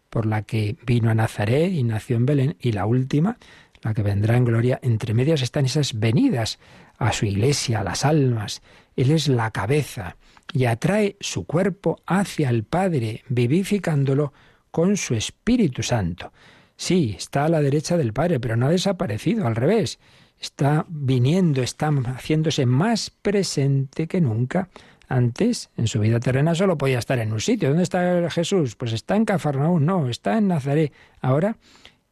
[0.09, 3.37] por la que vino a Nazaret y nació en Belén, y la última,
[3.81, 6.59] la que vendrá en gloria, entre medias están esas venidas
[6.97, 8.61] a su iglesia, a las almas.
[8.95, 10.17] Él es la cabeza
[10.53, 14.33] y atrae su cuerpo hacia el Padre, vivificándolo
[14.71, 16.31] con su Espíritu Santo.
[16.77, 19.99] Sí, está a la derecha del Padre, pero no ha desaparecido, al revés.
[20.39, 24.69] Está viniendo, está haciéndose más presente que nunca
[25.07, 27.69] Antes, en su vida terrena, solo podía estar en un sitio.
[27.69, 28.75] ¿Dónde está Jesús?
[28.75, 30.93] Pues está en Cafarnaúm, no, está en Nazaret.
[31.21, 31.57] Ahora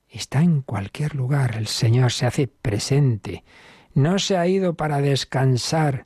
[0.08, 1.56] está en cualquier lugar.
[1.58, 3.44] El Señor se hace presente.
[3.94, 6.06] No se ha ido para descansar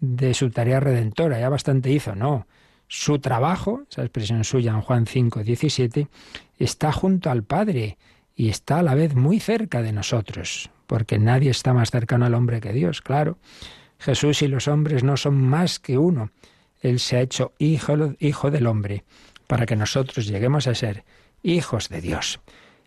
[0.00, 2.46] de su tarea redentora, ya bastante hizo, no.
[2.88, 6.08] Su trabajo, esa expresión suya en Juan 5, 17,
[6.58, 7.98] está junto al Padre
[8.34, 12.34] y está a la vez muy cerca de nosotros, porque nadie está más cercano al
[12.34, 13.38] hombre que Dios, claro.
[13.98, 16.30] Jesús y los hombres no son más que uno.
[16.80, 19.04] Él se ha hecho hijo, hijo del hombre,
[19.46, 21.04] para que nosotros lleguemos a ser
[21.42, 22.40] hijos de Dios.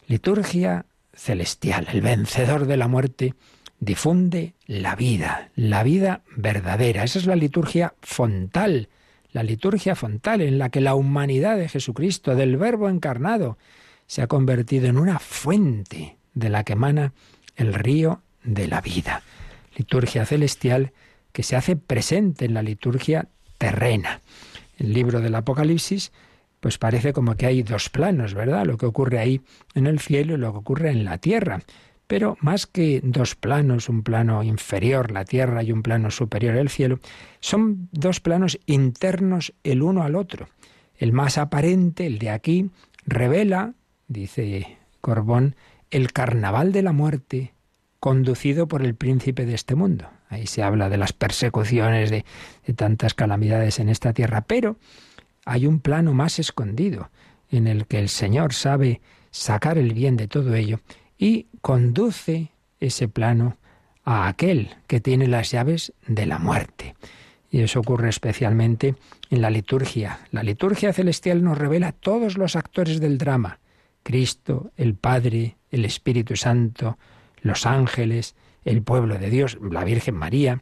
[0.08, 3.36] Liturgia celestial, el vencedor de la muerte,
[3.84, 7.04] difunde la vida, la vida verdadera.
[7.04, 8.90] Esa es la liturgia fontal,
[9.32, 13.58] la liturgia fontal en la que la humanidad de Jesucristo, del Verbo encarnado,
[14.08, 17.14] se ha convertido en una fuente de la que emana
[17.56, 19.22] el río de la vida.
[19.76, 20.92] Liturgia celestial
[21.32, 24.22] que se hace presente en la liturgia terrena.
[24.78, 26.12] El libro del Apocalipsis
[26.60, 28.66] pues parece como que hay dos planos, ¿verdad?
[28.66, 29.42] Lo que ocurre ahí
[29.76, 31.60] en el cielo y lo que ocurre en la tierra.
[32.14, 36.70] Pero más que dos planos, un plano inferior, la tierra, y un plano superior, el
[36.70, 37.00] cielo,
[37.40, 40.48] son dos planos internos el uno al otro.
[40.96, 42.70] El más aparente, el de aquí,
[43.08, 43.74] revela,
[44.08, 45.56] dice Corbón,
[45.90, 47.56] el carnaval de la muerte
[48.00, 50.08] conducido por el príncipe de este mundo.
[50.30, 52.26] Ahí se habla de las persecuciones, de,
[52.68, 54.78] de tantas calamidades en esta tierra, pero
[55.46, 57.10] hay un plano más escondido
[57.50, 60.80] en el que el Señor sabe sacar el bien de todo ello
[61.18, 63.56] y conduce ese plano
[64.04, 66.94] a aquel que tiene las llaves de la muerte.
[67.50, 68.96] Y eso ocurre especialmente
[69.30, 70.20] en la liturgia.
[70.32, 73.60] La liturgia celestial nos revela todos los actores del drama.
[74.04, 76.98] Cristo, el Padre, el Espíritu Santo,
[77.42, 80.62] los ángeles, el pueblo de Dios, la Virgen María,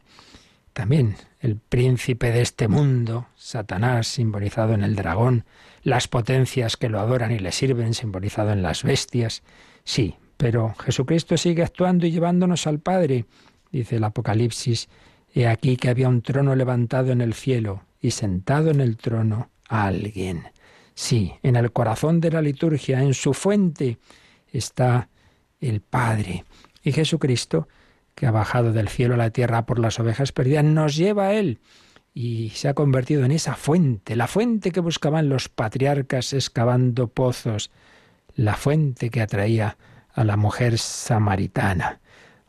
[0.72, 5.46] también el príncipe de este mundo, Satanás, simbolizado en el dragón,
[5.82, 9.42] las potencias que lo adoran y le sirven, simbolizado en las bestias.
[9.82, 13.26] Sí, pero Jesucristo sigue actuando y llevándonos al Padre.
[13.70, 14.88] Dice el Apocalipsis,
[15.32, 19.50] he aquí que había un trono levantado en el cielo y sentado en el trono
[19.68, 20.42] a alguien.
[20.94, 23.98] Sí, en el corazón de la liturgia, en su fuente,
[24.52, 25.08] está
[25.60, 26.44] el Padre.
[26.82, 27.68] Y Jesucristo
[28.16, 31.34] que ha bajado del cielo a la tierra por las ovejas perdidas, nos lleva a
[31.34, 31.60] Él
[32.14, 37.70] y se ha convertido en esa fuente, la fuente que buscaban los patriarcas excavando pozos,
[38.34, 39.78] la fuente que atraía
[40.12, 42.00] a la mujer samaritana.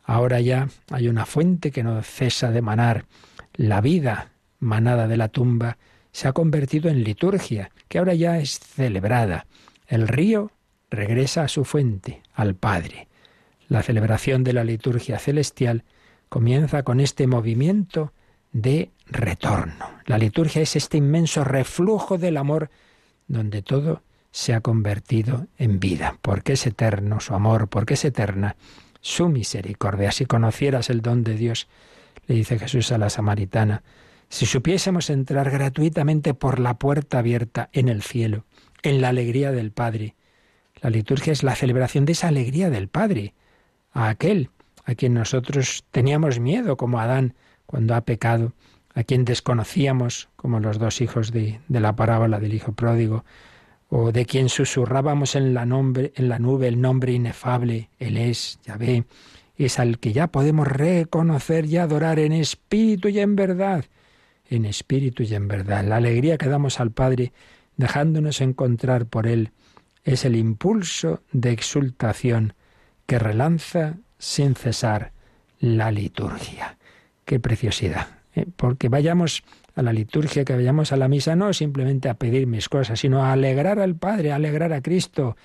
[0.04, 3.06] Ahora ya hay una fuente que no cesa de manar.
[3.54, 5.78] La vida manada de la tumba
[6.12, 9.46] se ha convertido en liturgia, que ahora ya es celebrada.
[9.86, 10.52] El río
[10.90, 13.08] regresa a su fuente, al Padre.
[13.68, 15.84] La celebración de la liturgia celestial
[16.28, 18.12] comienza con este movimiento
[18.52, 19.86] de retorno.
[20.06, 22.70] La liturgia es este inmenso reflujo del amor
[23.26, 24.02] donde todo
[24.34, 28.56] se ha convertido en vida, porque es eterno su amor, porque es eterna
[29.00, 30.10] su misericordia.
[30.10, 31.68] Si conocieras el don de Dios,
[32.26, 33.84] le dice Jesús a la samaritana,
[34.28, 38.44] si supiésemos entrar gratuitamente por la puerta abierta en el cielo,
[38.82, 40.16] en la alegría del Padre.
[40.82, 43.34] La liturgia es la celebración de esa alegría del Padre,
[43.92, 44.50] a aquel
[44.84, 47.34] a quien nosotros teníamos miedo, como Adán,
[47.66, 48.52] cuando ha pecado,
[48.96, 53.24] a quien desconocíamos, como los dos hijos de, de la parábola del hijo pródigo,
[53.96, 59.04] o de quien susurrábamos en la, en la nube el nombre inefable, Él es, Yahvé,
[59.56, 63.84] es al que ya podemos reconocer y adorar en espíritu y en verdad,
[64.50, 65.84] en espíritu y en verdad.
[65.84, 67.32] La alegría que damos al Padre,
[67.76, 69.52] dejándonos encontrar por Él,
[70.02, 72.54] es el impulso de exultación
[73.06, 75.12] que relanza sin cesar
[75.60, 76.78] la liturgia.
[77.24, 78.08] Qué preciosidad.
[78.34, 78.46] ¿eh?
[78.56, 79.44] Porque vayamos
[79.74, 83.24] a la liturgia, que vayamos a la misa, no simplemente a pedir mis cosas, sino
[83.24, 85.36] a alegrar al Padre, a alegrar a Cristo,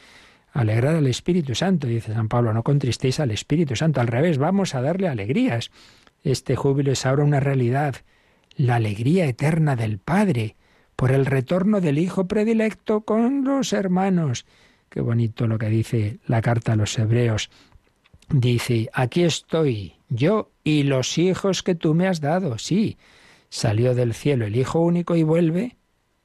[0.54, 4.38] a alegrar al Espíritu Santo, dice San Pablo, no contristéis al Espíritu Santo, al revés,
[4.38, 5.72] vamos a darle alegrías.
[6.24, 7.96] Este júbilo es ahora una realidad,
[8.56, 10.56] la alegría eterna del Padre,
[10.96, 14.46] por el retorno del Hijo predilecto con los hermanos
[14.89, 17.50] Qué bonito lo que dice la carta a los hebreos.
[18.30, 22.58] Dice, aquí estoy, yo y los hijos que tú me has dado.
[22.58, 22.98] Sí,
[23.49, 25.77] salió del cielo el Hijo único y vuelve,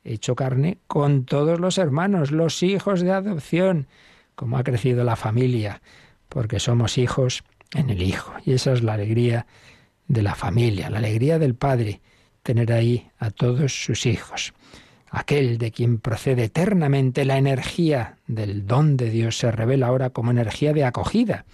[0.05, 3.87] hecho carne, con todos los hermanos, los hijos de adopción,
[4.35, 5.83] como ha crecido la familia,
[6.29, 8.33] porque somos hijos en el Hijo.
[8.45, 9.47] Y esa es la alegría
[10.09, 12.01] de la familia, la alegría del Padre,
[12.43, 14.53] tener ahí a todos sus hijos
[15.15, 20.33] aquel de quien procede eternamente la energía del don de Dios, se revela ahora como
[20.33, 21.45] energía de acogida.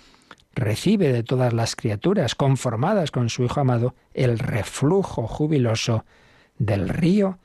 [0.55, 6.05] Recibe de todas las criaturas conformadas con su Hijo amado el reflujo jubiloso
[6.59, 7.39] del río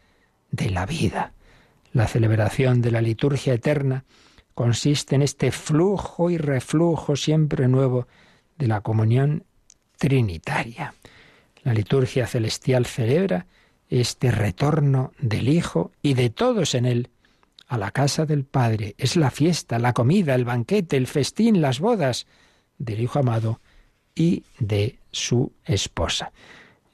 [0.51, 1.33] de la vida.
[1.93, 4.05] La celebración de la liturgia eterna
[4.53, 8.07] consiste en este flujo y reflujo siempre nuevo
[8.57, 9.43] de la comunión
[9.97, 10.93] trinitaria.
[11.63, 13.47] La liturgia celestial celebra
[13.89, 17.09] este retorno del Hijo y de todos en él
[17.67, 18.95] a la casa del Padre.
[18.97, 22.27] Es la fiesta, la comida, el banquete, el festín, las bodas
[22.77, 23.59] del Hijo amado
[24.13, 26.31] y de su esposa.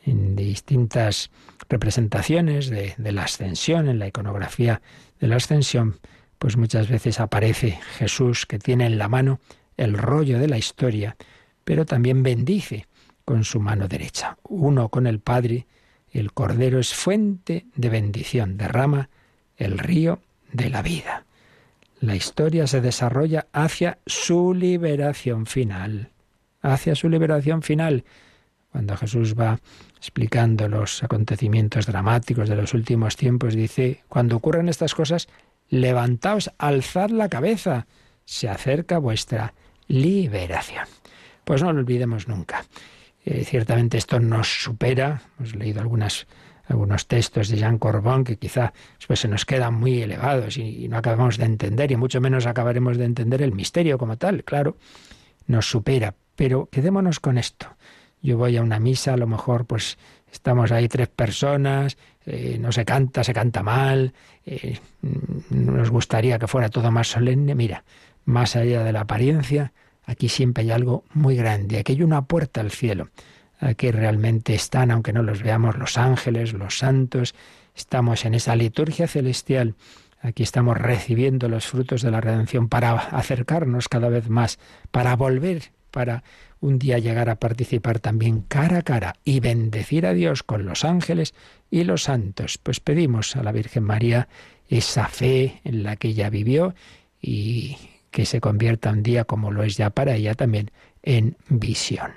[0.03, 1.29] En distintas
[1.69, 4.81] representaciones de, de, la ascensión, en la iconografía
[5.19, 5.99] de la ascensión,
[6.39, 9.39] pues muchas veces aparece Jesús que tiene en la mano
[9.77, 11.15] el rollo de la historia,
[11.63, 12.87] pero también bendice
[13.25, 14.37] con su mano derecha.
[14.43, 15.67] Uno con el Padre,
[16.11, 19.09] el Cordero es fuente de bendición, derrama
[19.57, 20.19] el río
[20.51, 21.25] de la vida.
[22.01, 26.09] La historia se desarrolla hacia su liberación final,
[26.63, 28.05] hacia su liberación final.
[28.71, 29.59] Cuando Jesús va
[29.97, 35.27] explicando los acontecimientos dramáticos de los últimos tiempos, dice, cuando ocurren estas cosas,
[35.69, 37.85] levantaos, alzad la cabeza,
[38.25, 39.53] se acerca vuestra
[39.87, 40.87] liberación.
[41.43, 42.65] Pues no lo olvidemos nunca.
[43.23, 46.25] Eh, ciertamente esto nos supera, hemos leído algunas
[46.71, 50.97] algunos textos de Jean Corbon que quizá después se nos quedan muy elevados y, no
[50.97, 54.77] acabamos de entender y mucho menos acabaremos de entender el misterio como tal, claro,
[55.47, 57.67] nos supera, pero quedémonos con esto.
[58.21, 59.97] Yo voy a una misa, a lo mejor pues
[60.31, 64.13] estamos ahí tres personas, eh, no se canta, se canta mal,
[64.45, 64.79] eh,
[65.49, 67.55] nos gustaría que fuera todo más solemne.
[67.55, 67.84] Mira,
[68.25, 69.73] más allá de la apariencia,
[70.05, 73.10] aquí siempre hay algo muy grande, aquí hay una puerta al cielo.
[73.62, 77.36] Aquí realmente están, aunque no los veamos, los ángeles, los santos.
[77.76, 79.76] Estamos en esa liturgia celestial.
[80.19, 84.58] Aquí estamos recibiendo los frutos de la redención para acercarnos cada vez más,
[84.89, 86.24] para volver, para
[86.60, 90.84] un día llegar a participar también cara a cara y bendecir a Dios con los
[90.84, 91.36] ángeles
[91.69, 92.58] y los santos.
[92.58, 94.28] Pues pedimos a la Virgen María
[94.69, 96.74] esa fe en la que ella vivió
[97.21, 97.78] y
[98.10, 100.71] que se convierta un día, como lo es ya para ella también,
[101.04, 102.12] en visión.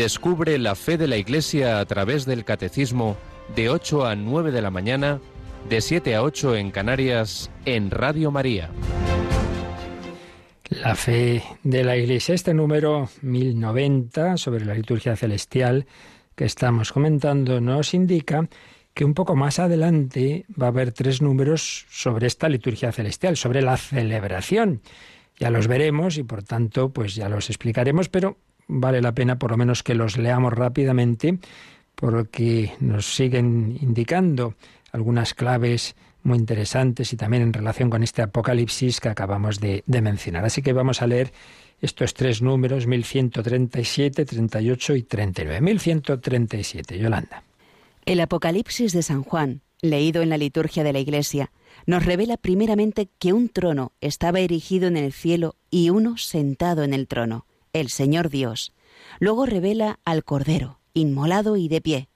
[0.00, 3.18] Descubre la fe de la Iglesia a través del Catecismo
[3.54, 5.20] de 8 a 9 de la mañana,
[5.68, 8.70] de 7 a 8 en Canarias, en Radio María.
[10.70, 15.84] La fe de la Iglesia, este número 1090 sobre la liturgia celestial
[16.34, 18.48] que estamos comentando, nos indica
[18.94, 23.60] que un poco más adelante va a haber tres números sobre esta liturgia celestial, sobre
[23.60, 24.80] la celebración.
[25.38, 28.38] Ya los veremos y por tanto pues ya los explicaremos, pero
[28.70, 31.38] vale la pena por lo menos que los leamos rápidamente
[31.94, 34.54] porque nos siguen indicando
[34.92, 40.44] algunas claves muy interesantes y también en relación con este Apocalipsis que acabamos de, mencionar.
[40.44, 41.32] Así que vamos a leer
[41.80, 45.60] estos tres números, 1137, 38 y 39.
[45.60, 47.42] 1137, Yolanda.
[48.04, 51.52] El Apocalipsis de San Juan, leído en la liturgia de la Iglesia,
[51.86, 56.92] nos revela primeramente que un trono estaba erigido en el cielo y uno sentado en
[56.92, 58.72] el trono el Señor Dios.
[59.18, 62.08] Luego revela al Cordero, inmolado y de pie.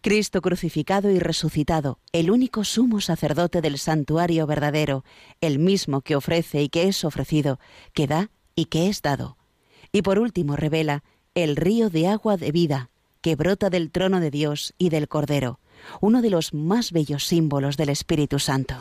[0.00, 5.04] Cristo crucificado y resucitado, el único sumo sacerdote del santuario verdadero,
[5.40, 7.58] el mismo que ofrece y que es ofrecido,
[7.92, 9.36] que da y que es dado.
[9.92, 11.02] Y por último revela
[11.34, 12.90] el río de agua de vida,
[13.20, 15.58] que brota del trono de Dios y del Cordero,
[16.00, 18.76] uno de los más bellos símbolos del Espíritu Santo.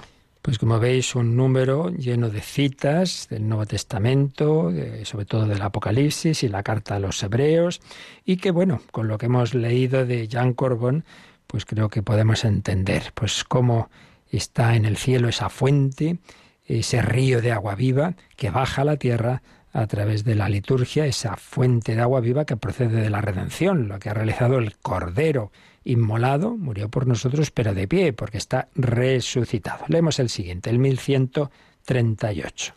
[0.46, 4.72] Pues como veis, un número lleno de citas del Nuevo Testamento,
[5.02, 7.82] sobre todo del Apocalipsis y la carta a los Hebreos,
[8.26, 11.04] y que bueno, con lo que hemos leído de Jean Corbon,
[11.48, 13.90] pues creo que podemos entender pues cómo
[14.30, 16.20] está en el cielo esa fuente,
[16.68, 19.42] ese río de agua viva que baja a la tierra
[19.74, 23.88] a través de la liturgia, esa fuente de agua viva que procede de la redención,
[23.88, 25.52] lo que ha realizado el Cordero
[25.86, 29.86] inmolado, murió por nosotros, pero de pie, porque está resucitado.
[29.88, 32.74] Leemos el siguiente, el 1138.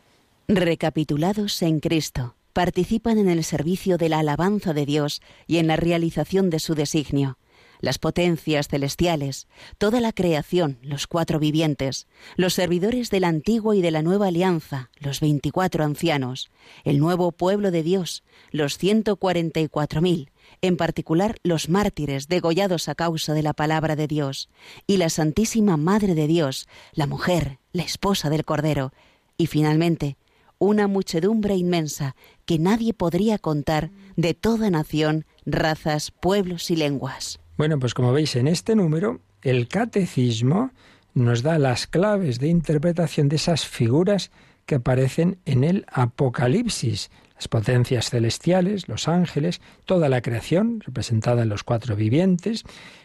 [0.47, 5.77] Recapitulados en Cristo, participan en el servicio de la alabanza de Dios y en la
[5.77, 7.37] realización de su designio
[7.81, 9.49] las potencias celestiales,
[9.79, 12.07] toda la creación, los cuatro vivientes,
[12.37, 16.51] los servidores de la antigua y de la nueva alianza, los veinticuatro ancianos,
[16.85, 20.31] el nuevo pueblo de Dios, los ciento cuarenta y cuatro mil,
[20.63, 24.49] en particular los mártires degollados a causa de la palabra de Dios,
[24.87, 28.93] y la Santísima Madre de Dios, la mujer, la esposa del Cordero,
[29.37, 30.17] y finalmente
[30.59, 37.39] una muchedumbre inmensa que nadie podría contar de toda nación, razas, pueblos y lenguas.
[37.59, 40.71] Bueno, pues como veis en este número, el catecismo
[41.13, 44.31] nos da las claves de interpretación de esas figuras
[44.65, 51.49] que aparecen en el Apocalipsis, las potencias celestiales, los ángeles, toda la creación representada en
[51.49, 52.63] los cuatro vivientes,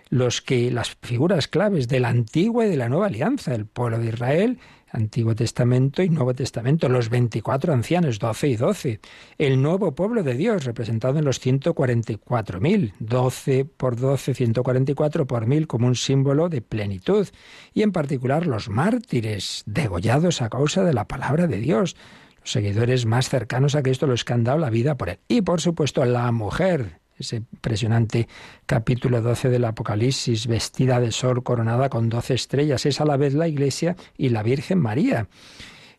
[0.10, 3.98] los que las figuras claves de la antigua y de la nueva alianza, el pueblo
[3.98, 4.60] de Israel,
[4.94, 9.00] Antiguo Testamento y Nuevo Testamento, los 24 ancianos, 12 y 12,
[9.40, 15.68] el nuevo pueblo de Dios, representado en los 144.000, 12 por 12, 144 por 1000
[15.68, 17.28] como un símbolo de plenitud,
[17.74, 21.96] y en particular los mártires, degollados a causa de la palabra de Dios,
[22.40, 25.42] los seguidores más cercanos a Cristo, los que han dado la vida por él, y
[25.42, 28.28] por supuesto la mujer, ese impresionante
[28.66, 32.86] capítulo 12 del Apocalipsis, vestida de sol, coronada con doce estrellas.
[32.86, 35.28] Es a la vez la Iglesia y la Virgen María.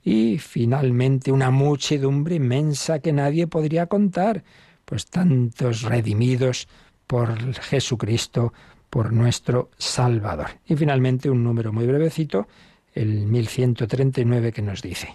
[0.03, 4.45] Y finalmente una muchedumbre inmensa que nadie podría contar,
[4.85, 6.69] pues tantos redimidos
[7.07, 8.53] por Jesucristo,
[8.91, 10.59] por nuestro Salvador.
[10.67, 12.47] Y finalmente un número muy brevecito,
[12.93, 15.09] el 1139 que nos dice.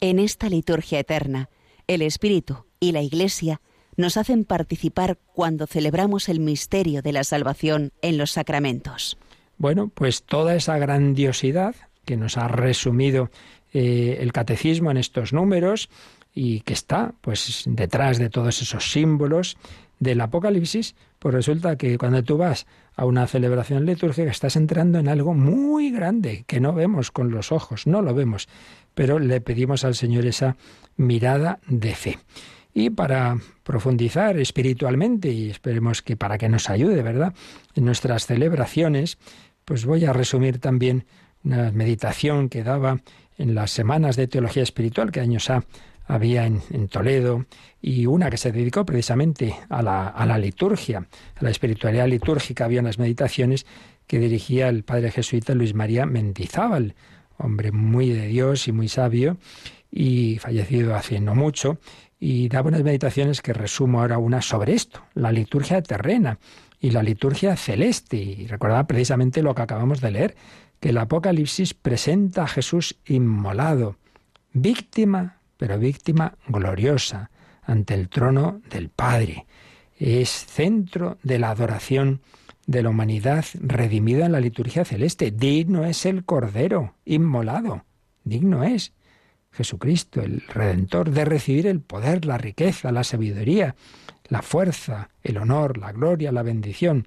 [0.00, 1.48] En esta liturgia eterna,
[1.86, 3.60] el Espíritu y la Iglesia
[4.00, 9.18] nos hacen participar cuando celebramos el misterio de la salvación en los sacramentos.
[9.58, 11.74] Bueno, pues toda esa grandiosidad
[12.04, 13.30] que nos ha resumido
[13.72, 15.90] eh, el catecismo en estos números
[16.34, 19.56] y que está pues detrás de todos esos símbolos
[19.98, 25.08] del Apocalipsis, pues resulta que cuando tú vas a una celebración litúrgica estás entrando en
[25.08, 28.48] algo muy grande que no vemos con los ojos, no lo vemos,
[28.94, 30.56] pero le pedimos al Señor esa
[30.96, 32.18] mirada de fe.
[32.72, 37.34] Y para profundizar espiritualmente, y esperemos que para que nos ayude, ¿verdad?,
[37.74, 39.18] en nuestras celebraciones,
[39.64, 41.04] pues voy a resumir también
[41.42, 43.00] una meditación que daba
[43.38, 45.64] en las semanas de teología espiritual que años ha
[46.10, 47.46] había en, Toledo
[47.80, 51.06] y una que se dedicó precisamente a la, a la liturgia,
[51.36, 52.64] a la espiritualidad litúrgica.
[52.64, 53.64] Había unas meditaciones
[54.06, 56.94] que dirigía el padre jesuita Luis María Mendizábal,
[57.38, 59.38] hombre muy de Dios y muy sabio
[59.90, 61.78] y fallecido hace no mucho,
[62.20, 66.38] y daba unas meditaciones que resumo ahora una sobre esto, la liturgia terrena
[66.78, 68.18] y la liturgia celeste.
[68.18, 70.36] Y recordaba precisamente lo que acabamos de leer,
[70.80, 73.96] que el Apocalipsis presenta a Jesús inmolado,
[74.52, 77.30] víctima, pero víctima gloriosa,
[77.62, 79.46] ante el trono del Padre.
[79.96, 82.20] es centro de la adoración
[82.66, 85.30] de la humanidad redimida en la liturgia celeste.
[85.30, 87.84] Digno es el Cordero inmolado.
[88.24, 88.92] Digno es
[89.52, 93.74] Jesucristo, el Redentor, de recibir el poder, la riqueza, la sabiduría,
[94.28, 97.04] la fuerza, el honor, la gloria, la bendición.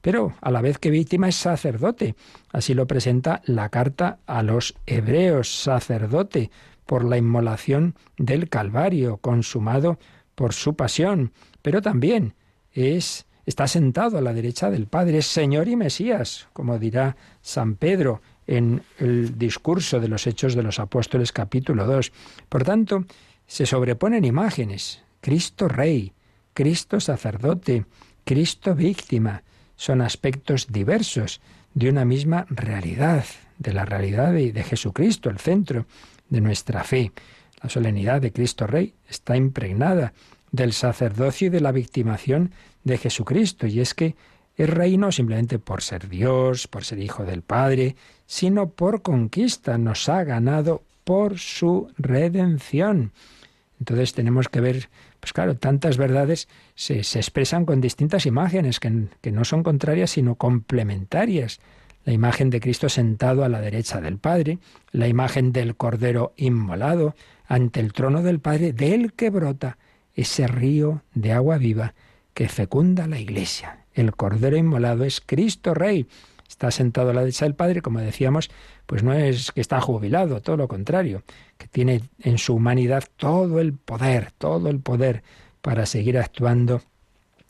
[0.00, 2.14] Pero a la vez que víctima es sacerdote.
[2.52, 6.50] Así lo presenta la carta a los hebreos, sacerdote
[6.86, 9.98] por la inmolación del Calvario, consumado
[10.34, 11.32] por su pasión.
[11.62, 12.34] Pero también
[12.72, 17.76] es está sentado a la derecha del Padre, es Señor y Mesías, como dirá San
[17.76, 22.12] Pedro en el discurso de los Hechos de los Apóstoles capítulo 2.
[22.48, 23.04] Por tanto,
[23.46, 25.02] se sobreponen imágenes.
[25.20, 26.12] Cristo Rey,
[26.54, 27.86] Cristo sacerdote,
[28.24, 29.42] Cristo víctima.
[29.76, 31.40] Son aspectos diversos
[31.74, 33.24] de una misma realidad,
[33.58, 35.86] de la realidad de, de Jesucristo, el centro
[36.28, 37.12] de nuestra fe.
[37.62, 40.12] La solemnidad de Cristo Rey está impregnada
[40.52, 42.52] del sacerdocio y de la victimación
[42.84, 43.66] de Jesucristo.
[43.66, 44.14] Y es que
[44.56, 47.94] es rey no simplemente por ser Dios, por ser hijo del Padre,
[48.26, 49.76] sino por conquista.
[49.76, 53.12] Nos ha ganado por su redención.
[53.78, 54.88] Entonces tenemos que ver,
[55.20, 60.36] pues claro, tantas verdades se, expresan con distintas imágenes que, que no son contrarias, sino
[60.36, 61.60] complementarias.
[62.04, 64.58] La imagen de Cristo sentado a la derecha del Padre,
[64.92, 67.14] la imagen del Cordero inmolado
[67.46, 69.76] ante el trono del Padre, del que brota
[70.14, 71.94] ese río de agua viva
[72.32, 73.85] que fecunda la Iglesia.
[73.96, 76.06] El Cordero Inmolado es Cristo Rey.
[76.48, 78.50] Está sentado a la derecha del Padre, como decíamos,
[78.84, 81.24] pues no es que está jubilado, todo lo contrario,
[81.58, 85.24] que tiene en su humanidad todo el poder, todo el poder
[85.62, 86.82] para seguir actuando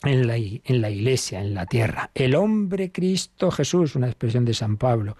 [0.05, 2.11] en la, Iglesia, en la tierra.
[2.15, 5.17] El hombre Cristo Jesús, una expresión de San Pablo.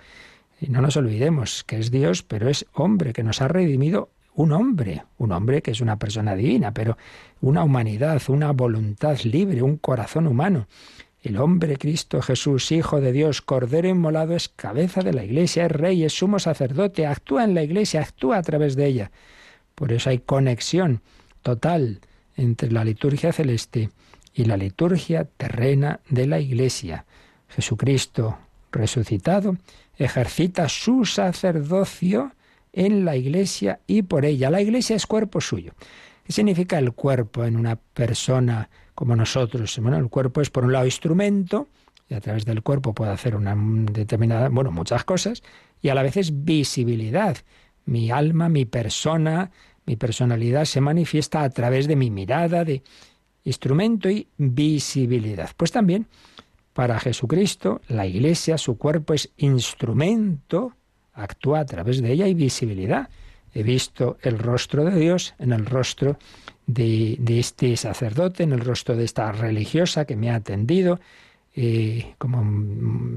[0.61, 4.53] Y no nos olvidemos que es Dios, pero es hombre que nos ha redimido un
[4.53, 6.97] hombre, un hombre que es una persona divina, pero
[7.41, 10.69] una humanidad, una voluntad libre, un corazón humano.
[11.27, 15.73] El hombre Cristo Jesús, Hijo de Dios, Cordero inmolado, es cabeza de la Iglesia, es
[15.73, 19.11] rey, es sumo sacerdote, actúa en la Iglesia, actúa a través de ella.
[19.75, 21.03] Por eso hay conexión
[21.43, 21.99] total
[22.37, 23.91] entre la liturgia celeste
[24.35, 27.07] y la liturgia terrena de la Iglesia.
[27.49, 28.39] Jesucristo
[28.71, 29.57] resucitado
[29.99, 32.35] ejercita su sacerdocio
[32.73, 34.49] en la Iglesia y por ella.
[34.49, 35.73] La Iglesia es cuerpo suyo.
[36.25, 39.79] ¿Qué significa el cuerpo en una persona como nosotros?
[39.79, 41.69] Bueno, el cuerpo es por un lado instrumento,
[42.09, 45.45] y a través del cuerpo puede hacer una determinada, bueno, muchas cosas,
[45.81, 47.37] y a la vez es visibilidad.
[47.85, 49.53] Mi alma, mi persona,
[49.85, 52.83] mi personalidad se manifiesta a través de mi mirada, de
[53.45, 55.51] instrumento y visibilidad.
[55.57, 56.09] Pues también
[56.73, 60.75] para Jesucristo, la Iglesia, su cuerpo es instrumento
[61.17, 63.09] actúa a través de ella y visibilidad.
[63.55, 66.19] He visto el rostro de Dios en el rostro
[66.67, 71.01] de, este sacerdote, en el rostro de esta religiosa que me ha atendido,
[71.55, 72.43] eh, como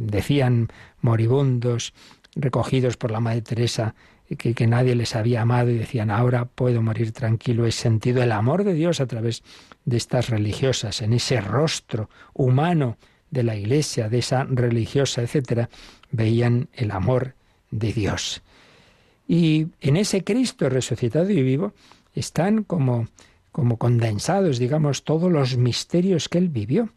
[0.06, 0.70] decían
[1.02, 1.94] moribundos
[2.36, 3.96] recogidos por la Madre Teresa,
[4.38, 7.66] que, que, nadie les había amado y decían, ahora puedo morir tranquilo.
[7.66, 9.44] He sentido el amor de Dios a través
[9.86, 12.98] de estas religiosas, en ese rostro humano
[13.32, 15.70] de la iglesia, de esa religiosa, etcétera,
[16.12, 17.34] veían el amor
[17.72, 18.42] de Dios.
[19.28, 21.74] Y en ese Cristo resucitado y vivo
[22.16, 23.08] están como,
[23.52, 26.90] como condensados, digamos, todos los misterios que él vivió,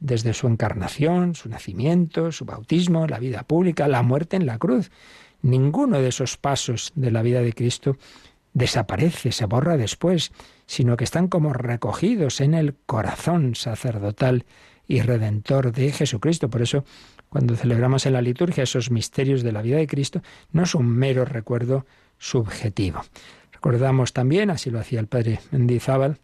[0.00, 4.90] desde su encarnación, su nacimiento, su bautismo, la vida pública, la muerte en la cruz.
[5.42, 7.96] Ninguno de esos pasos de la vida de Cristo
[8.52, 10.32] desaparece, se borra después,
[10.66, 14.44] sino que están como recogidos en el corazón sacerdotal
[14.86, 16.50] y redentor de Jesucristo.
[16.50, 16.84] Por eso
[17.28, 20.22] cuando celebramos en la liturgia esos misterios de la vida de Cristo,
[20.52, 21.84] no es un mero recuerdo
[22.16, 23.02] subjetivo.
[23.64, 26.18] Recordamos también, así lo hacía el padre Mendizábal,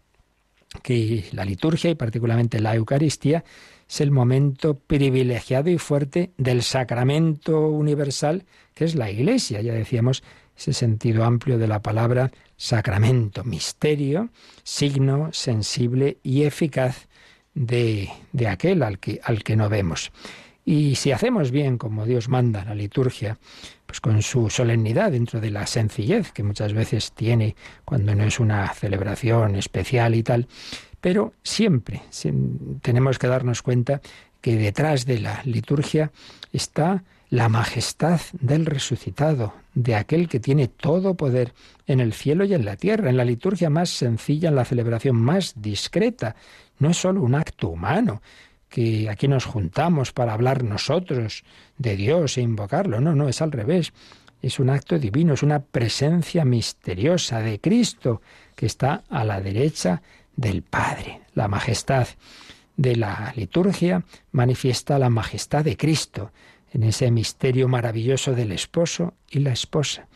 [0.82, 3.45] que la liturgia y particularmente la Eucaristía
[3.88, 9.62] es el momento privilegiado y fuerte del sacramento universal que es la Iglesia.
[9.62, 10.22] Ya decíamos
[10.55, 14.28] ese sentido amplio de la palabra sacramento, misterio,
[14.62, 17.09] signo sensible y eficaz
[17.55, 20.12] de, de aquel al que, al que no vemos.
[20.71, 23.37] Y si hacemos bien como Dios manda la liturgia,
[23.87, 28.39] pues con su solemnidad dentro de la sencillez que muchas veces tiene cuando no es
[28.39, 30.47] una celebración especial y tal,
[31.01, 32.03] pero siempre
[32.83, 34.01] tenemos que darnos cuenta
[34.41, 36.12] que detrás de la liturgia
[36.53, 41.53] está la majestad del resucitado, de aquel que tiene todo poder
[41.89, 45.16] en el cielo y en la tierra, en la liturgia más sencilla, en la celebración
[45.16, 46.37] más discreta.
[46.79, 48.23] No es solo un acto humano,
[48.71, 51.45] que aquí nos juntamos para hablar nosotros
[51.77, 53.01] de Dios e invocarlo.
[53.01, 53.93] No, no, es al revés.
[54.41, 58.23] Es un acto divino, es una presencia misteriosa de Cristo
[58.55, 60.01] que está a la derecha
[60.37, 61.21] del Padre.
[61.35, 62.07] La majestad
[62.77, 66.33] de la liturgia manifiesta la majestad de Cristo
[66.73, 70.07] en ese misterio maravilloso del esposo y la esposa,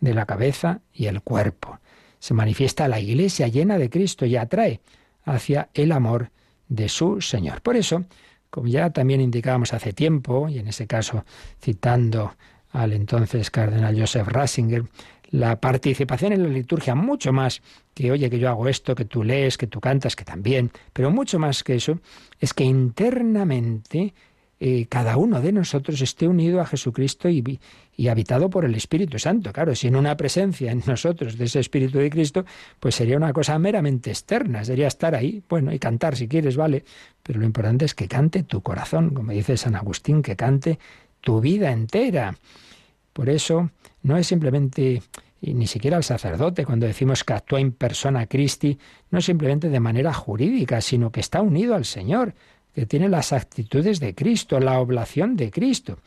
[0.00, 1.78] de la cabeza y el cuerpo.
[2.18, 4.80] Se manifiesta la iglesia llena de Cristo y atrae
[5.24, 6.32] hacia el amor
[6.70, 7.60] de su Señor.
[7.60, 8.04] Por eso,
[8.48, 11.24] como ya también indicábamos hace tiempo, y en ese caso
[11.62, 12.34] citando
[12.70, 14.84] al entonces cardenal Joseph Ratzinger,
[15.30, 17.62] la participación en la liturgia, mucho más
[17.94, 21.10] que, oye, que yo hago esto, que tú lees, que tú cantas, que también, pero
[21.10, 22.00] mucho más que eso,
[22.38, 24.14] es que internamente
[24.62, 27.58] eh, cada uno de nosotros esté unido a Jesucristo y,
[27.96, 29.54] y, habitado por el Espíritu Santo.
[29.54, 32.44] Claro, sin una presencia en nosotros de ese Espíritu de Cristo,
[32.78, 36.84] pues sería una cosa meramente externa, sería estar ahí, bueno, y cantar si quieres, vale,
[37.22, 40.78] pero lo importante es que cante tu corazón, como dice San Agustín, que cante
[41.22, 42.36] tu vida entera.
[43.14, 43.70] Por eso
[44.02, 45.02] no es simplemente
[45.40, 48.78] ni siquiera el sacerdote, cuando decimos que actúa en persona Christi,
[49.10, 52.34] no simplemente de manera jurídica, sino que está unido al Señor,
[52.80, 55.98] que tiene las actitudes de Cristo, la oblación de Cristo.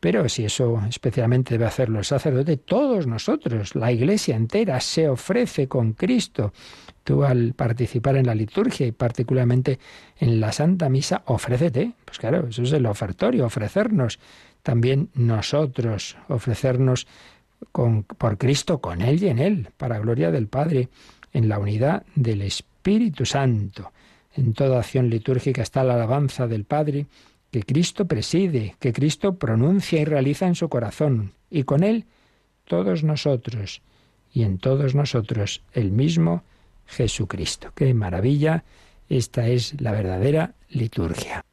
[0.00, 5.68] Pero si eso especialmente debe hacerlo el sacerdote, todos nosotros, la iglesia entera, se ofrece
[5.68, 6.54] con Cristo.
[7.02, 9.78] Tú al participar en la liturgia y particularmente
[10.18, 11.92] en la Santa Misa, ofrécete.
[12.06, 14.18] Pues claro, eso es el ofertorio, ofrecernos
[14.62, 17.06] también nosotros, ofrecernos
[17.70, 20.88] por Cristo, con Él y en Él, para gloria del Padre,
[21.34, 23.92] en la unidad del Espíritu Santo.
[24.36, 27.06] En toda acción litúrgica está la alabanza del Padre
[27.50, 32.06] que Cristo preside, que Cristo pronuncia y realiza en su corazón, y con Él
[32.64, 33.80] todos nosotros,
[34.32, 36.42] y en todos nosotros el mismo
[36.86, 37.70] Jesucristo.
[37.76, 38.64] ¡Qué maravilla!
[39.08, 41.44] Esta es la verdadera liturgia.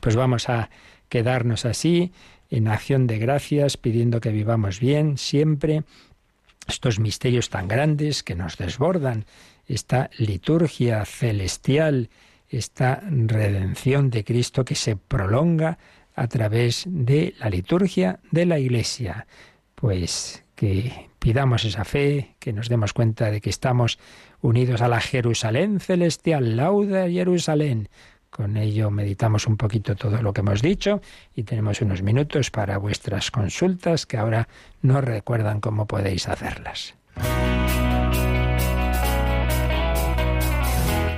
[0.00, 0.68] Pues vamos a
[1.08, 2.12] quedarnos así,
[2.50, 5.84] en acción de gracias, pidiendo que vivamos bien siempre
[6.66, 9.24] estos misterios tan grandes que nos desbordan,
[9.66, 12.10] esta liturgia celestial,
[12.48, 15.78] esta redención de Cristo que se prolonga
[16.14, 19.26] a través de la liturgia de la Iglesia.
[19.74, 23.98] Pues que pidamos esa fe, que nos demos cuenta de que estamos
[24.40, 27.88] unidos a la Jerusalén celestial, lauda Jerusalén,
[28.34, 31.00] con ello meditamos un poquito todo lo que hemos dicho
[31.36, 34.48] y tenemos unos minutos para vuestras consultas que ahora
[34.82, 36.96] no recuerdan cómo podéis hacerlas.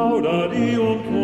[0.00, 1.19] Lauda Deum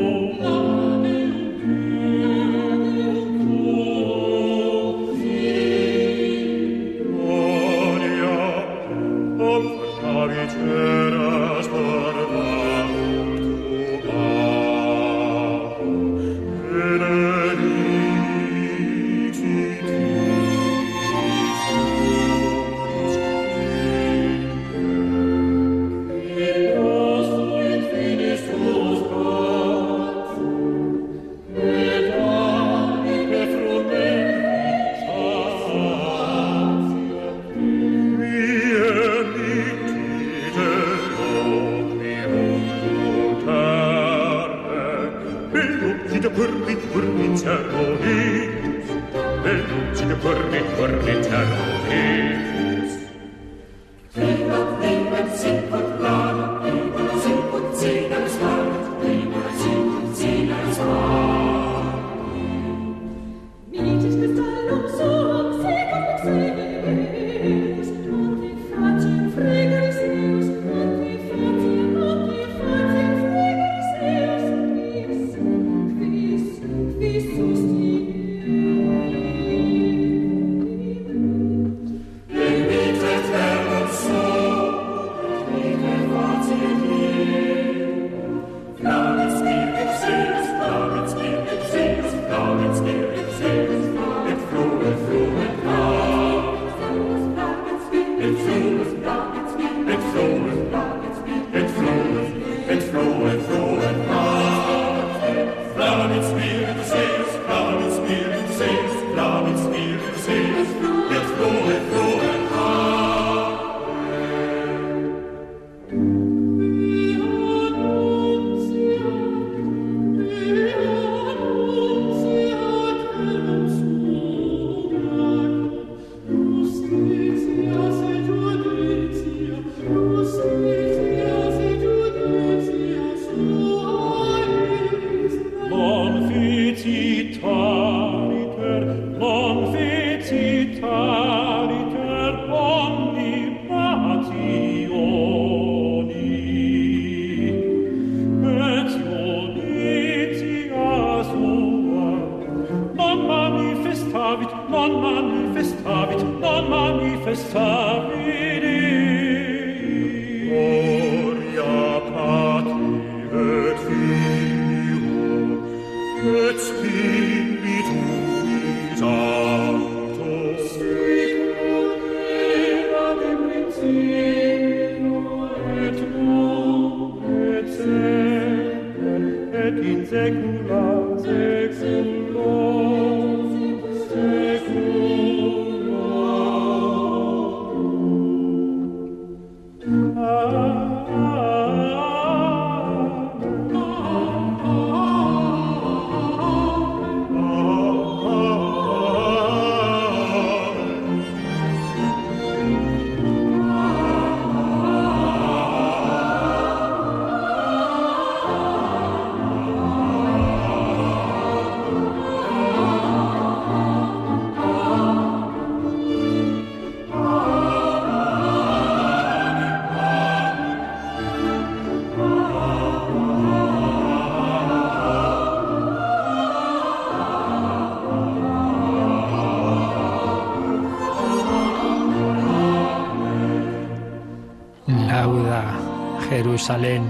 [236.36, 237.02] Jerusalén,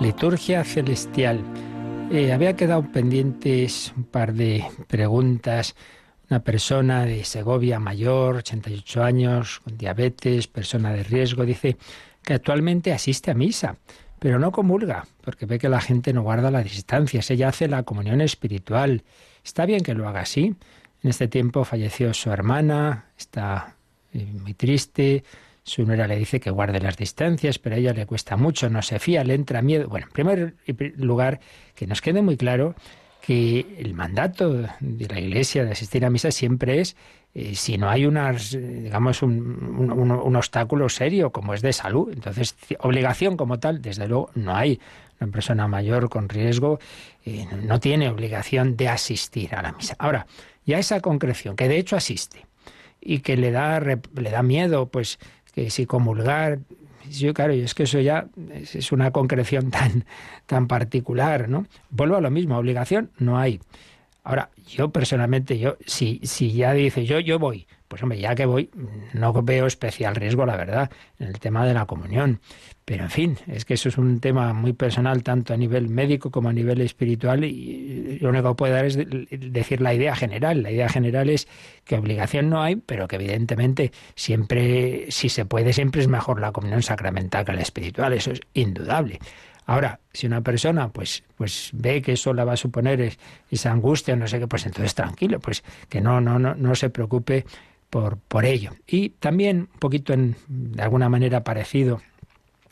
[0.00, 1.40] liturgia celestial.
[2.10, 5.76] Eh, había quedado pendientes un par de preguntas.
[6.28, 11.76] Una persona de Segovia mayor, 88 años, con diabetes, persona de riesgo, dice
[12.24, 13.76] que actualmente asiste a misa,
[14.18, 17.30] pero no comulga, porque ve que la gente no guarda las distancias.
[17.30, 19.04] Ella hace la comunión espiritual.
[19.44, 20.56] Está bien que lo haga así.
[21.04, 23.76] En este tiempo falleció su hermana, está
[24.12, 25.22] eh, muy triste,
[25.68, 28.82] su nuera le dice que guarde las distancias, pero a ella le cuesta mucho, no
[28.82, 29.88] se fía, le entra miedo.
[29.88, 30.54] Bueno, en primer
[30.96, 31.40] lugar,
[31.74, 32.74] que nos quede muy claro
[33.20, 36.96] que el mandato de la Iglesia de asistir a misa siempre es
[37.34, 42.10] eh, si no hay unas, digamos, un, obstáculo serio como es de salud.
[42.12, 44.80] Entonces, obligación como tal, desde luego, no hay.
[45.20, 46.78] Una persona mayor con riesgo
[47.24, 49.96] eh, no tiene obligación de asistir a la misa.
[49.98, 50.26] Ahora,
[50.64, 52.46] ya esa concreción, que de hecho asiste
[53.00, 55.18] y que le da, le da miedo, pues
[55.58, 56.60] que si comulgar,
[57.10, 58.26] yo claro, y es que eso ya
[58.74, 60.04] es una concreción tan,
[60.46, 61.66] tan particular, ¿no?
[61.90, 63.60] Vuelvo a lo mismo, obligación no hay.
[64.22, 68.46] Ahora, yo personalmente, yo, si, si ya dice yo, yo voy, pues hombre, ya que
[68.46, 68.70] voy,
[69.14, 72.40] no veo especial riesgo, la verdad, en el tema de la comunión.
[72.84, 76.30] Pero en fin, es que eso es un tema muy personal, tanto a nivel médico
[76.30, 80.62] como a nivel espiritual, y lo único que puedo dar es decir la idea general.
[80.62, 81.48] La idea general es
[81.84, 86.52] que obligación no hay, pero que evidentemente siempre, si se puede, siempre es mejor la
[86.52, 89.18] comunión sacramental que la espiritual, eso es indudable.
[89.68, 93.18] Ahora, si una persona pues, pues ve que eso la va a suponer
[93.50, 96.88] esa angustia, no sé qué, pues entonces tranquilo, pues que no, no, no, no se
[96.88, 97.44] preocupe
[97.90, 98.72] por, por ello.
[98.86, 102.00] Y también, un poquito en, de alguna manera parecido,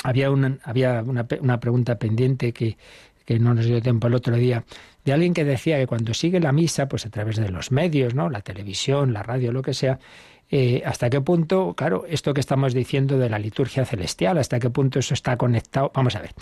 [0.02, 2.76] había una, había una, una pregunta pendiente que,
[3.24, 4.64] que no nos dio tiempo el otro día,
[5.04, 8.14] de alguien que decía que cuando sigue la misa, pues a través de los medios,
[8.14, 8.28] ¿no?
[8.30, 9.98] La televisión, la radio, lo que sea,
[10.50, 14.70] eh, hasta qué punto, claro, esto que estamos diciendo de la liturgia celestial, hasta qué
[14.70, 15.90] punto eso está conectado.
[15.94, 16.32] Vamos a ver.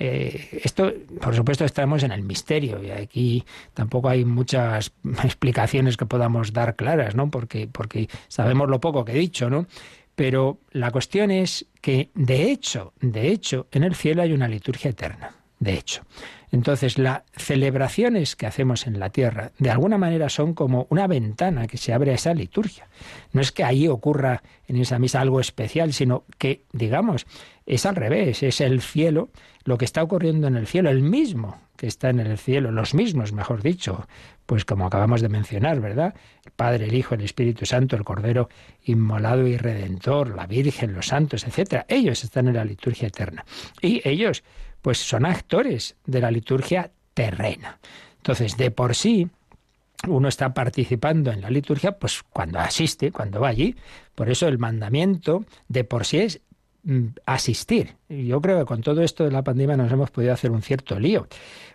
[0.00, 3.44] Eh, esto, por supuesto, estamos en el misterio y aquí
[3.74, 4.92] tampoco hay muchas
[5.24, 7.30] explicaciones que podamos dar claras, ¿no?
[7.30, 9.66] Porque, porque sabemos lo poco que he dicho, ¿no?
[10.14, 14.90] Pero la cuestión es que, de hecho, de hecho, en el cielo hay una liturgia
[14.90, 15.32] eterna.
[15.60, 16.02] De hecho.
[16.50, 21.66] Entonces, las celebraciones que hacemos en la tierra, de alguna manera, son como una ventana
[21.66, 22.88] que se abre a esa liturgia.
[23.32, 27.26] No es que ahí ocurra en esa misa algo especial, sino que, digamos,
[27.66, 29.28] es al revés, es el cielo,
[29.64, 32.94] lo que está ocurriendo en el cielo, el mismo que está en el cielo, los
[32.94, 34.08] mismos, mejor dicho,
[34.46, 36.14] pues como acabamos de mencionar, ¿verdad?
[36.44, 38.48] El Padre, el Hijo, el Espíritu Santo, el Cordero
[38.82, 41.84] inmolado y redentor, la Virgen, los santos, etcétera.
[41.86, 43.44] Ellos están en la liturgia eterna.
[43.80, 44.42] Y ellos
[44.82, 47.78] pues son actores de la liturgia terrena.
[48.16, 49.28] Entonces, de por sí,
[50.06, 53.74] uno está participando en la liturgia, pues cuando asiste, cuando va allí.
[54.14, 56.40] Por eso el mandamiento de por sí es
[56.84, 57.96] mm, asistir.
[58.08, 60.98] Yo creo que con todo esto de la pandemia nos hemos podido hacer un cierto
[61.00, 61.26] lío,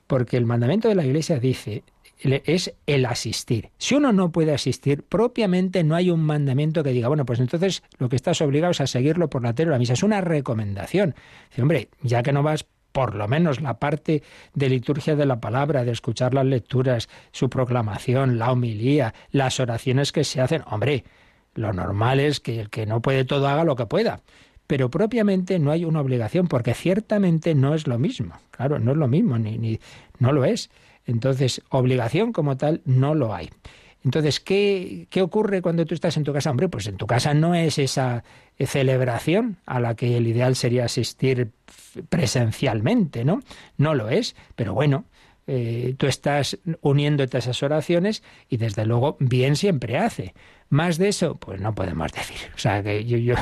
[0.08, 1.84] porque el mandamiento de la Iglesia dice
[2.24, 3.70] es el asistir.
[3.78, 7.84] Si uno no puede asistir, propiamente no hay un mandamiento que diga, bueno, pues entonces
[7.98, 9.94] lo que estás obligado es a seguirlo por la tele la misa.
[9.94, 11.16] Es una recomendación.
[11.50, 14.24] Dice, hombre, ya que no vas, por lo menos la parte
[14.54, 20.12] de liturgia de la palabra, de escuchar las lecturas, su proclamación, la homilía, las oraciones
[20.14, 20.64] que se hacen.
[20.68, 21.04] Hombre,
[21.56, 24.22] lo normal es que el que no puede todo haga lo que pueda.
[24.68, 28.36] Pero propiamente no hay una obligación, porque ciertamente no es lo mismo.
[28.52, 29.80] Claro, no es lo mismo, ni, ni
[30.20, 30.70] no lo es.
[31.06, 33.50] Entonces, obligación como tal no lo hay.
[34.04, 36.52] Entonces, ¿qué, ¿qué ocurre cuando tú estás en tu casa?
[36.52, 38.24] Hombre, pues en tu casa no es esa
[38.60, 41.52] celebración a la que el ideal sería asistir
[42.10, 43.42] presencialmente, ¿no?
[43.78, 45.06] No lo es, pero bueno,
[45.46, 50.34] eh, tú estás uniéndote a esas oraciones y desde luego bien siempre hace.
[50.70, 52.38] Más de eso, pues no podemos decir.
[52.56, 53.36] O sea, que yo, yo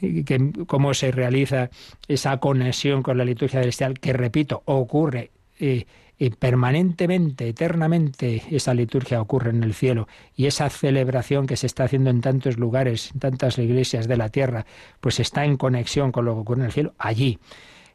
[0.00, 1.70] que cómo se realiza
[2.06, 5.86] esa conexión con la liturgia celestial, que repito, ocurre eh,
[6.18, 11.84] y permanentemente, eternamente, esa liturgia ocurre en el cielo y esa celebración que se está
[11.84, 14.66] haciendo en tantos lugares, en tantas iglesias de la tierra,
[15.00, 17.38] pues está en conexión con lo que ocurre en el cielo, allí.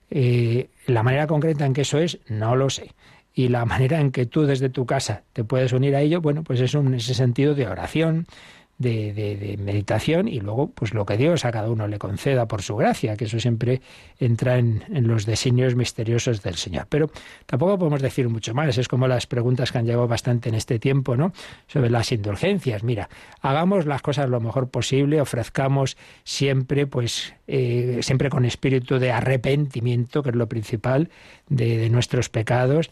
[0.09, 2.91] Eh, la manera concreta en que eso es, no lo sé
[3.33, 6.43] y la manera en que tú desde tu casa te puedes unir a ello, bueno,
[6.43, 8.27] pues es un, ese sentido de oración,
[8.83, 12.75] de, meditación y luego pues lo que Dios a cada uno le conceda por su
[12.75, 13.81] gracia, que eso siempre
[14.19, 16.85] entra en, los designios misteriosos del Señor.
[16.89, 17.09] Pero
[17.45, 20.79] tampoco podemos decir mucho más, es como las preguntas que han llegado bastante en este
[20.79, 21.33] tiempo, ¿no?
[21.67, 22.83] Sobre las indulgencias.
[22.83, 23.09] Mira,
[23.41, 30.23] hagamos las cosas lo mejor posible, ofrezcamos siempre, pues, eh, siempre con espíritu de arrepentimiento,
[30.23, 31.09] que es lo principal
[31.49, 32.89] de, nuestros pecados,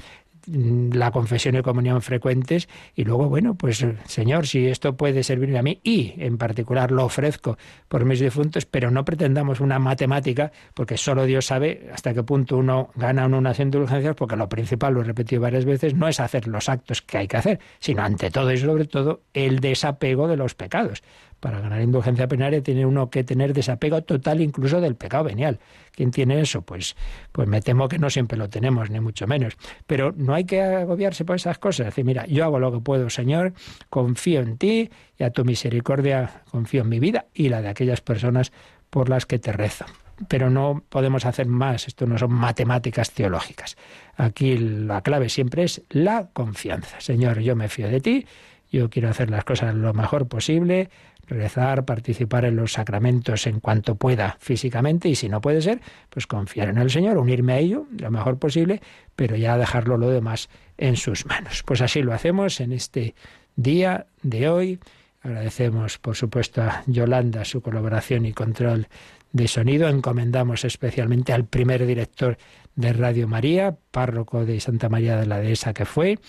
[0.47, 5.63] la confesión y comunión frecuentes y luego, bueno, pues Señor, si esto puede servirme a
[5.63, 10.97] mí y en particular lo ofrezco por mis difuntos, pero no pretendamos una matemática porque
[10.97, 15.01] solo Dios sabe hasta qué punto uno gana o unas indulgencias porque lo principal, lo
[15.01, 18.31] he repetido varias veces, no es hacer los actos que hay que hacer, sino ante
[18.31, 21.03] todo y sobre todo el desapego de los pecados.
[21.41, 25.59] Para ganar indulgencia plenaria tiene uno que tener desapego total incluso del pecado venial.
[25.91, 26.61] ¿Quién tiene eso?
[26.61, 26.95] Pues,
[27.31, 29.57] pues me temo que no siempre lo tenemos, ni mucho menos.
[29.87, 31.87] Pero no hay que agobiarse por esas cosas.
[31.87, 33.53] Decir, mira, yo hago lo que puedo, Señor,
[33.89, 38.01] confío en ti y a tu misericordia confío en mi vida y la de aquellas
[38.01, 38.51] personas
[38.91, 39.85] por las que te rezo.
[40.27, 43.77] Pero no podemos hacer más, esto no son matemáticas teológicas.
[44.15, 47.01] Aquí la clave siempre es la confianza.
[47.01, 48.27] Señor, yo me fío de ti,
[48.71, 50.89] yo quiero hacer las cosas lo mejor posible,
[51.27, 56.27] rezar, participar en los sacramentos en cuanto pueda físicamente y si no puede ser, pues
[56.27, 58.81] confiar en el Señor, unirme a ello lo mejor posible,
[59.15, 61.63] pero ya dejarlo lo demás en sus manos.
[61.65, 63.15] Pues así lo hacemos en este
[63.55, 64.79] día de hoy.
[65.21, 68.87] Agradecemos, por supuesto, a Yolanda su colaboración y control
[69.31, 69.87] de sonido.
[69.87, 72.37] Encomendamos especialmente al primer director
[72.75, 76.19] de Radio María, párroco de Santa María de la Dehesa que fue,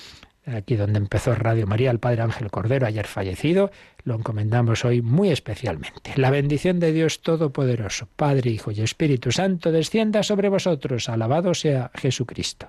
[0.47, 3.71] aquí donde empezó Radio María, el Padre Ángel Cordero, ayer fallecido,
[4.05, 6.13] lo encomendamos hoy muy especialmente.
[6.17, 11.09] La bendición de Dios Todopoderoso, Padre, Hijo y Espíritu Santo, descienda sobre vosotros.
[11.09, 12.69] Alabado sea Jesucristo.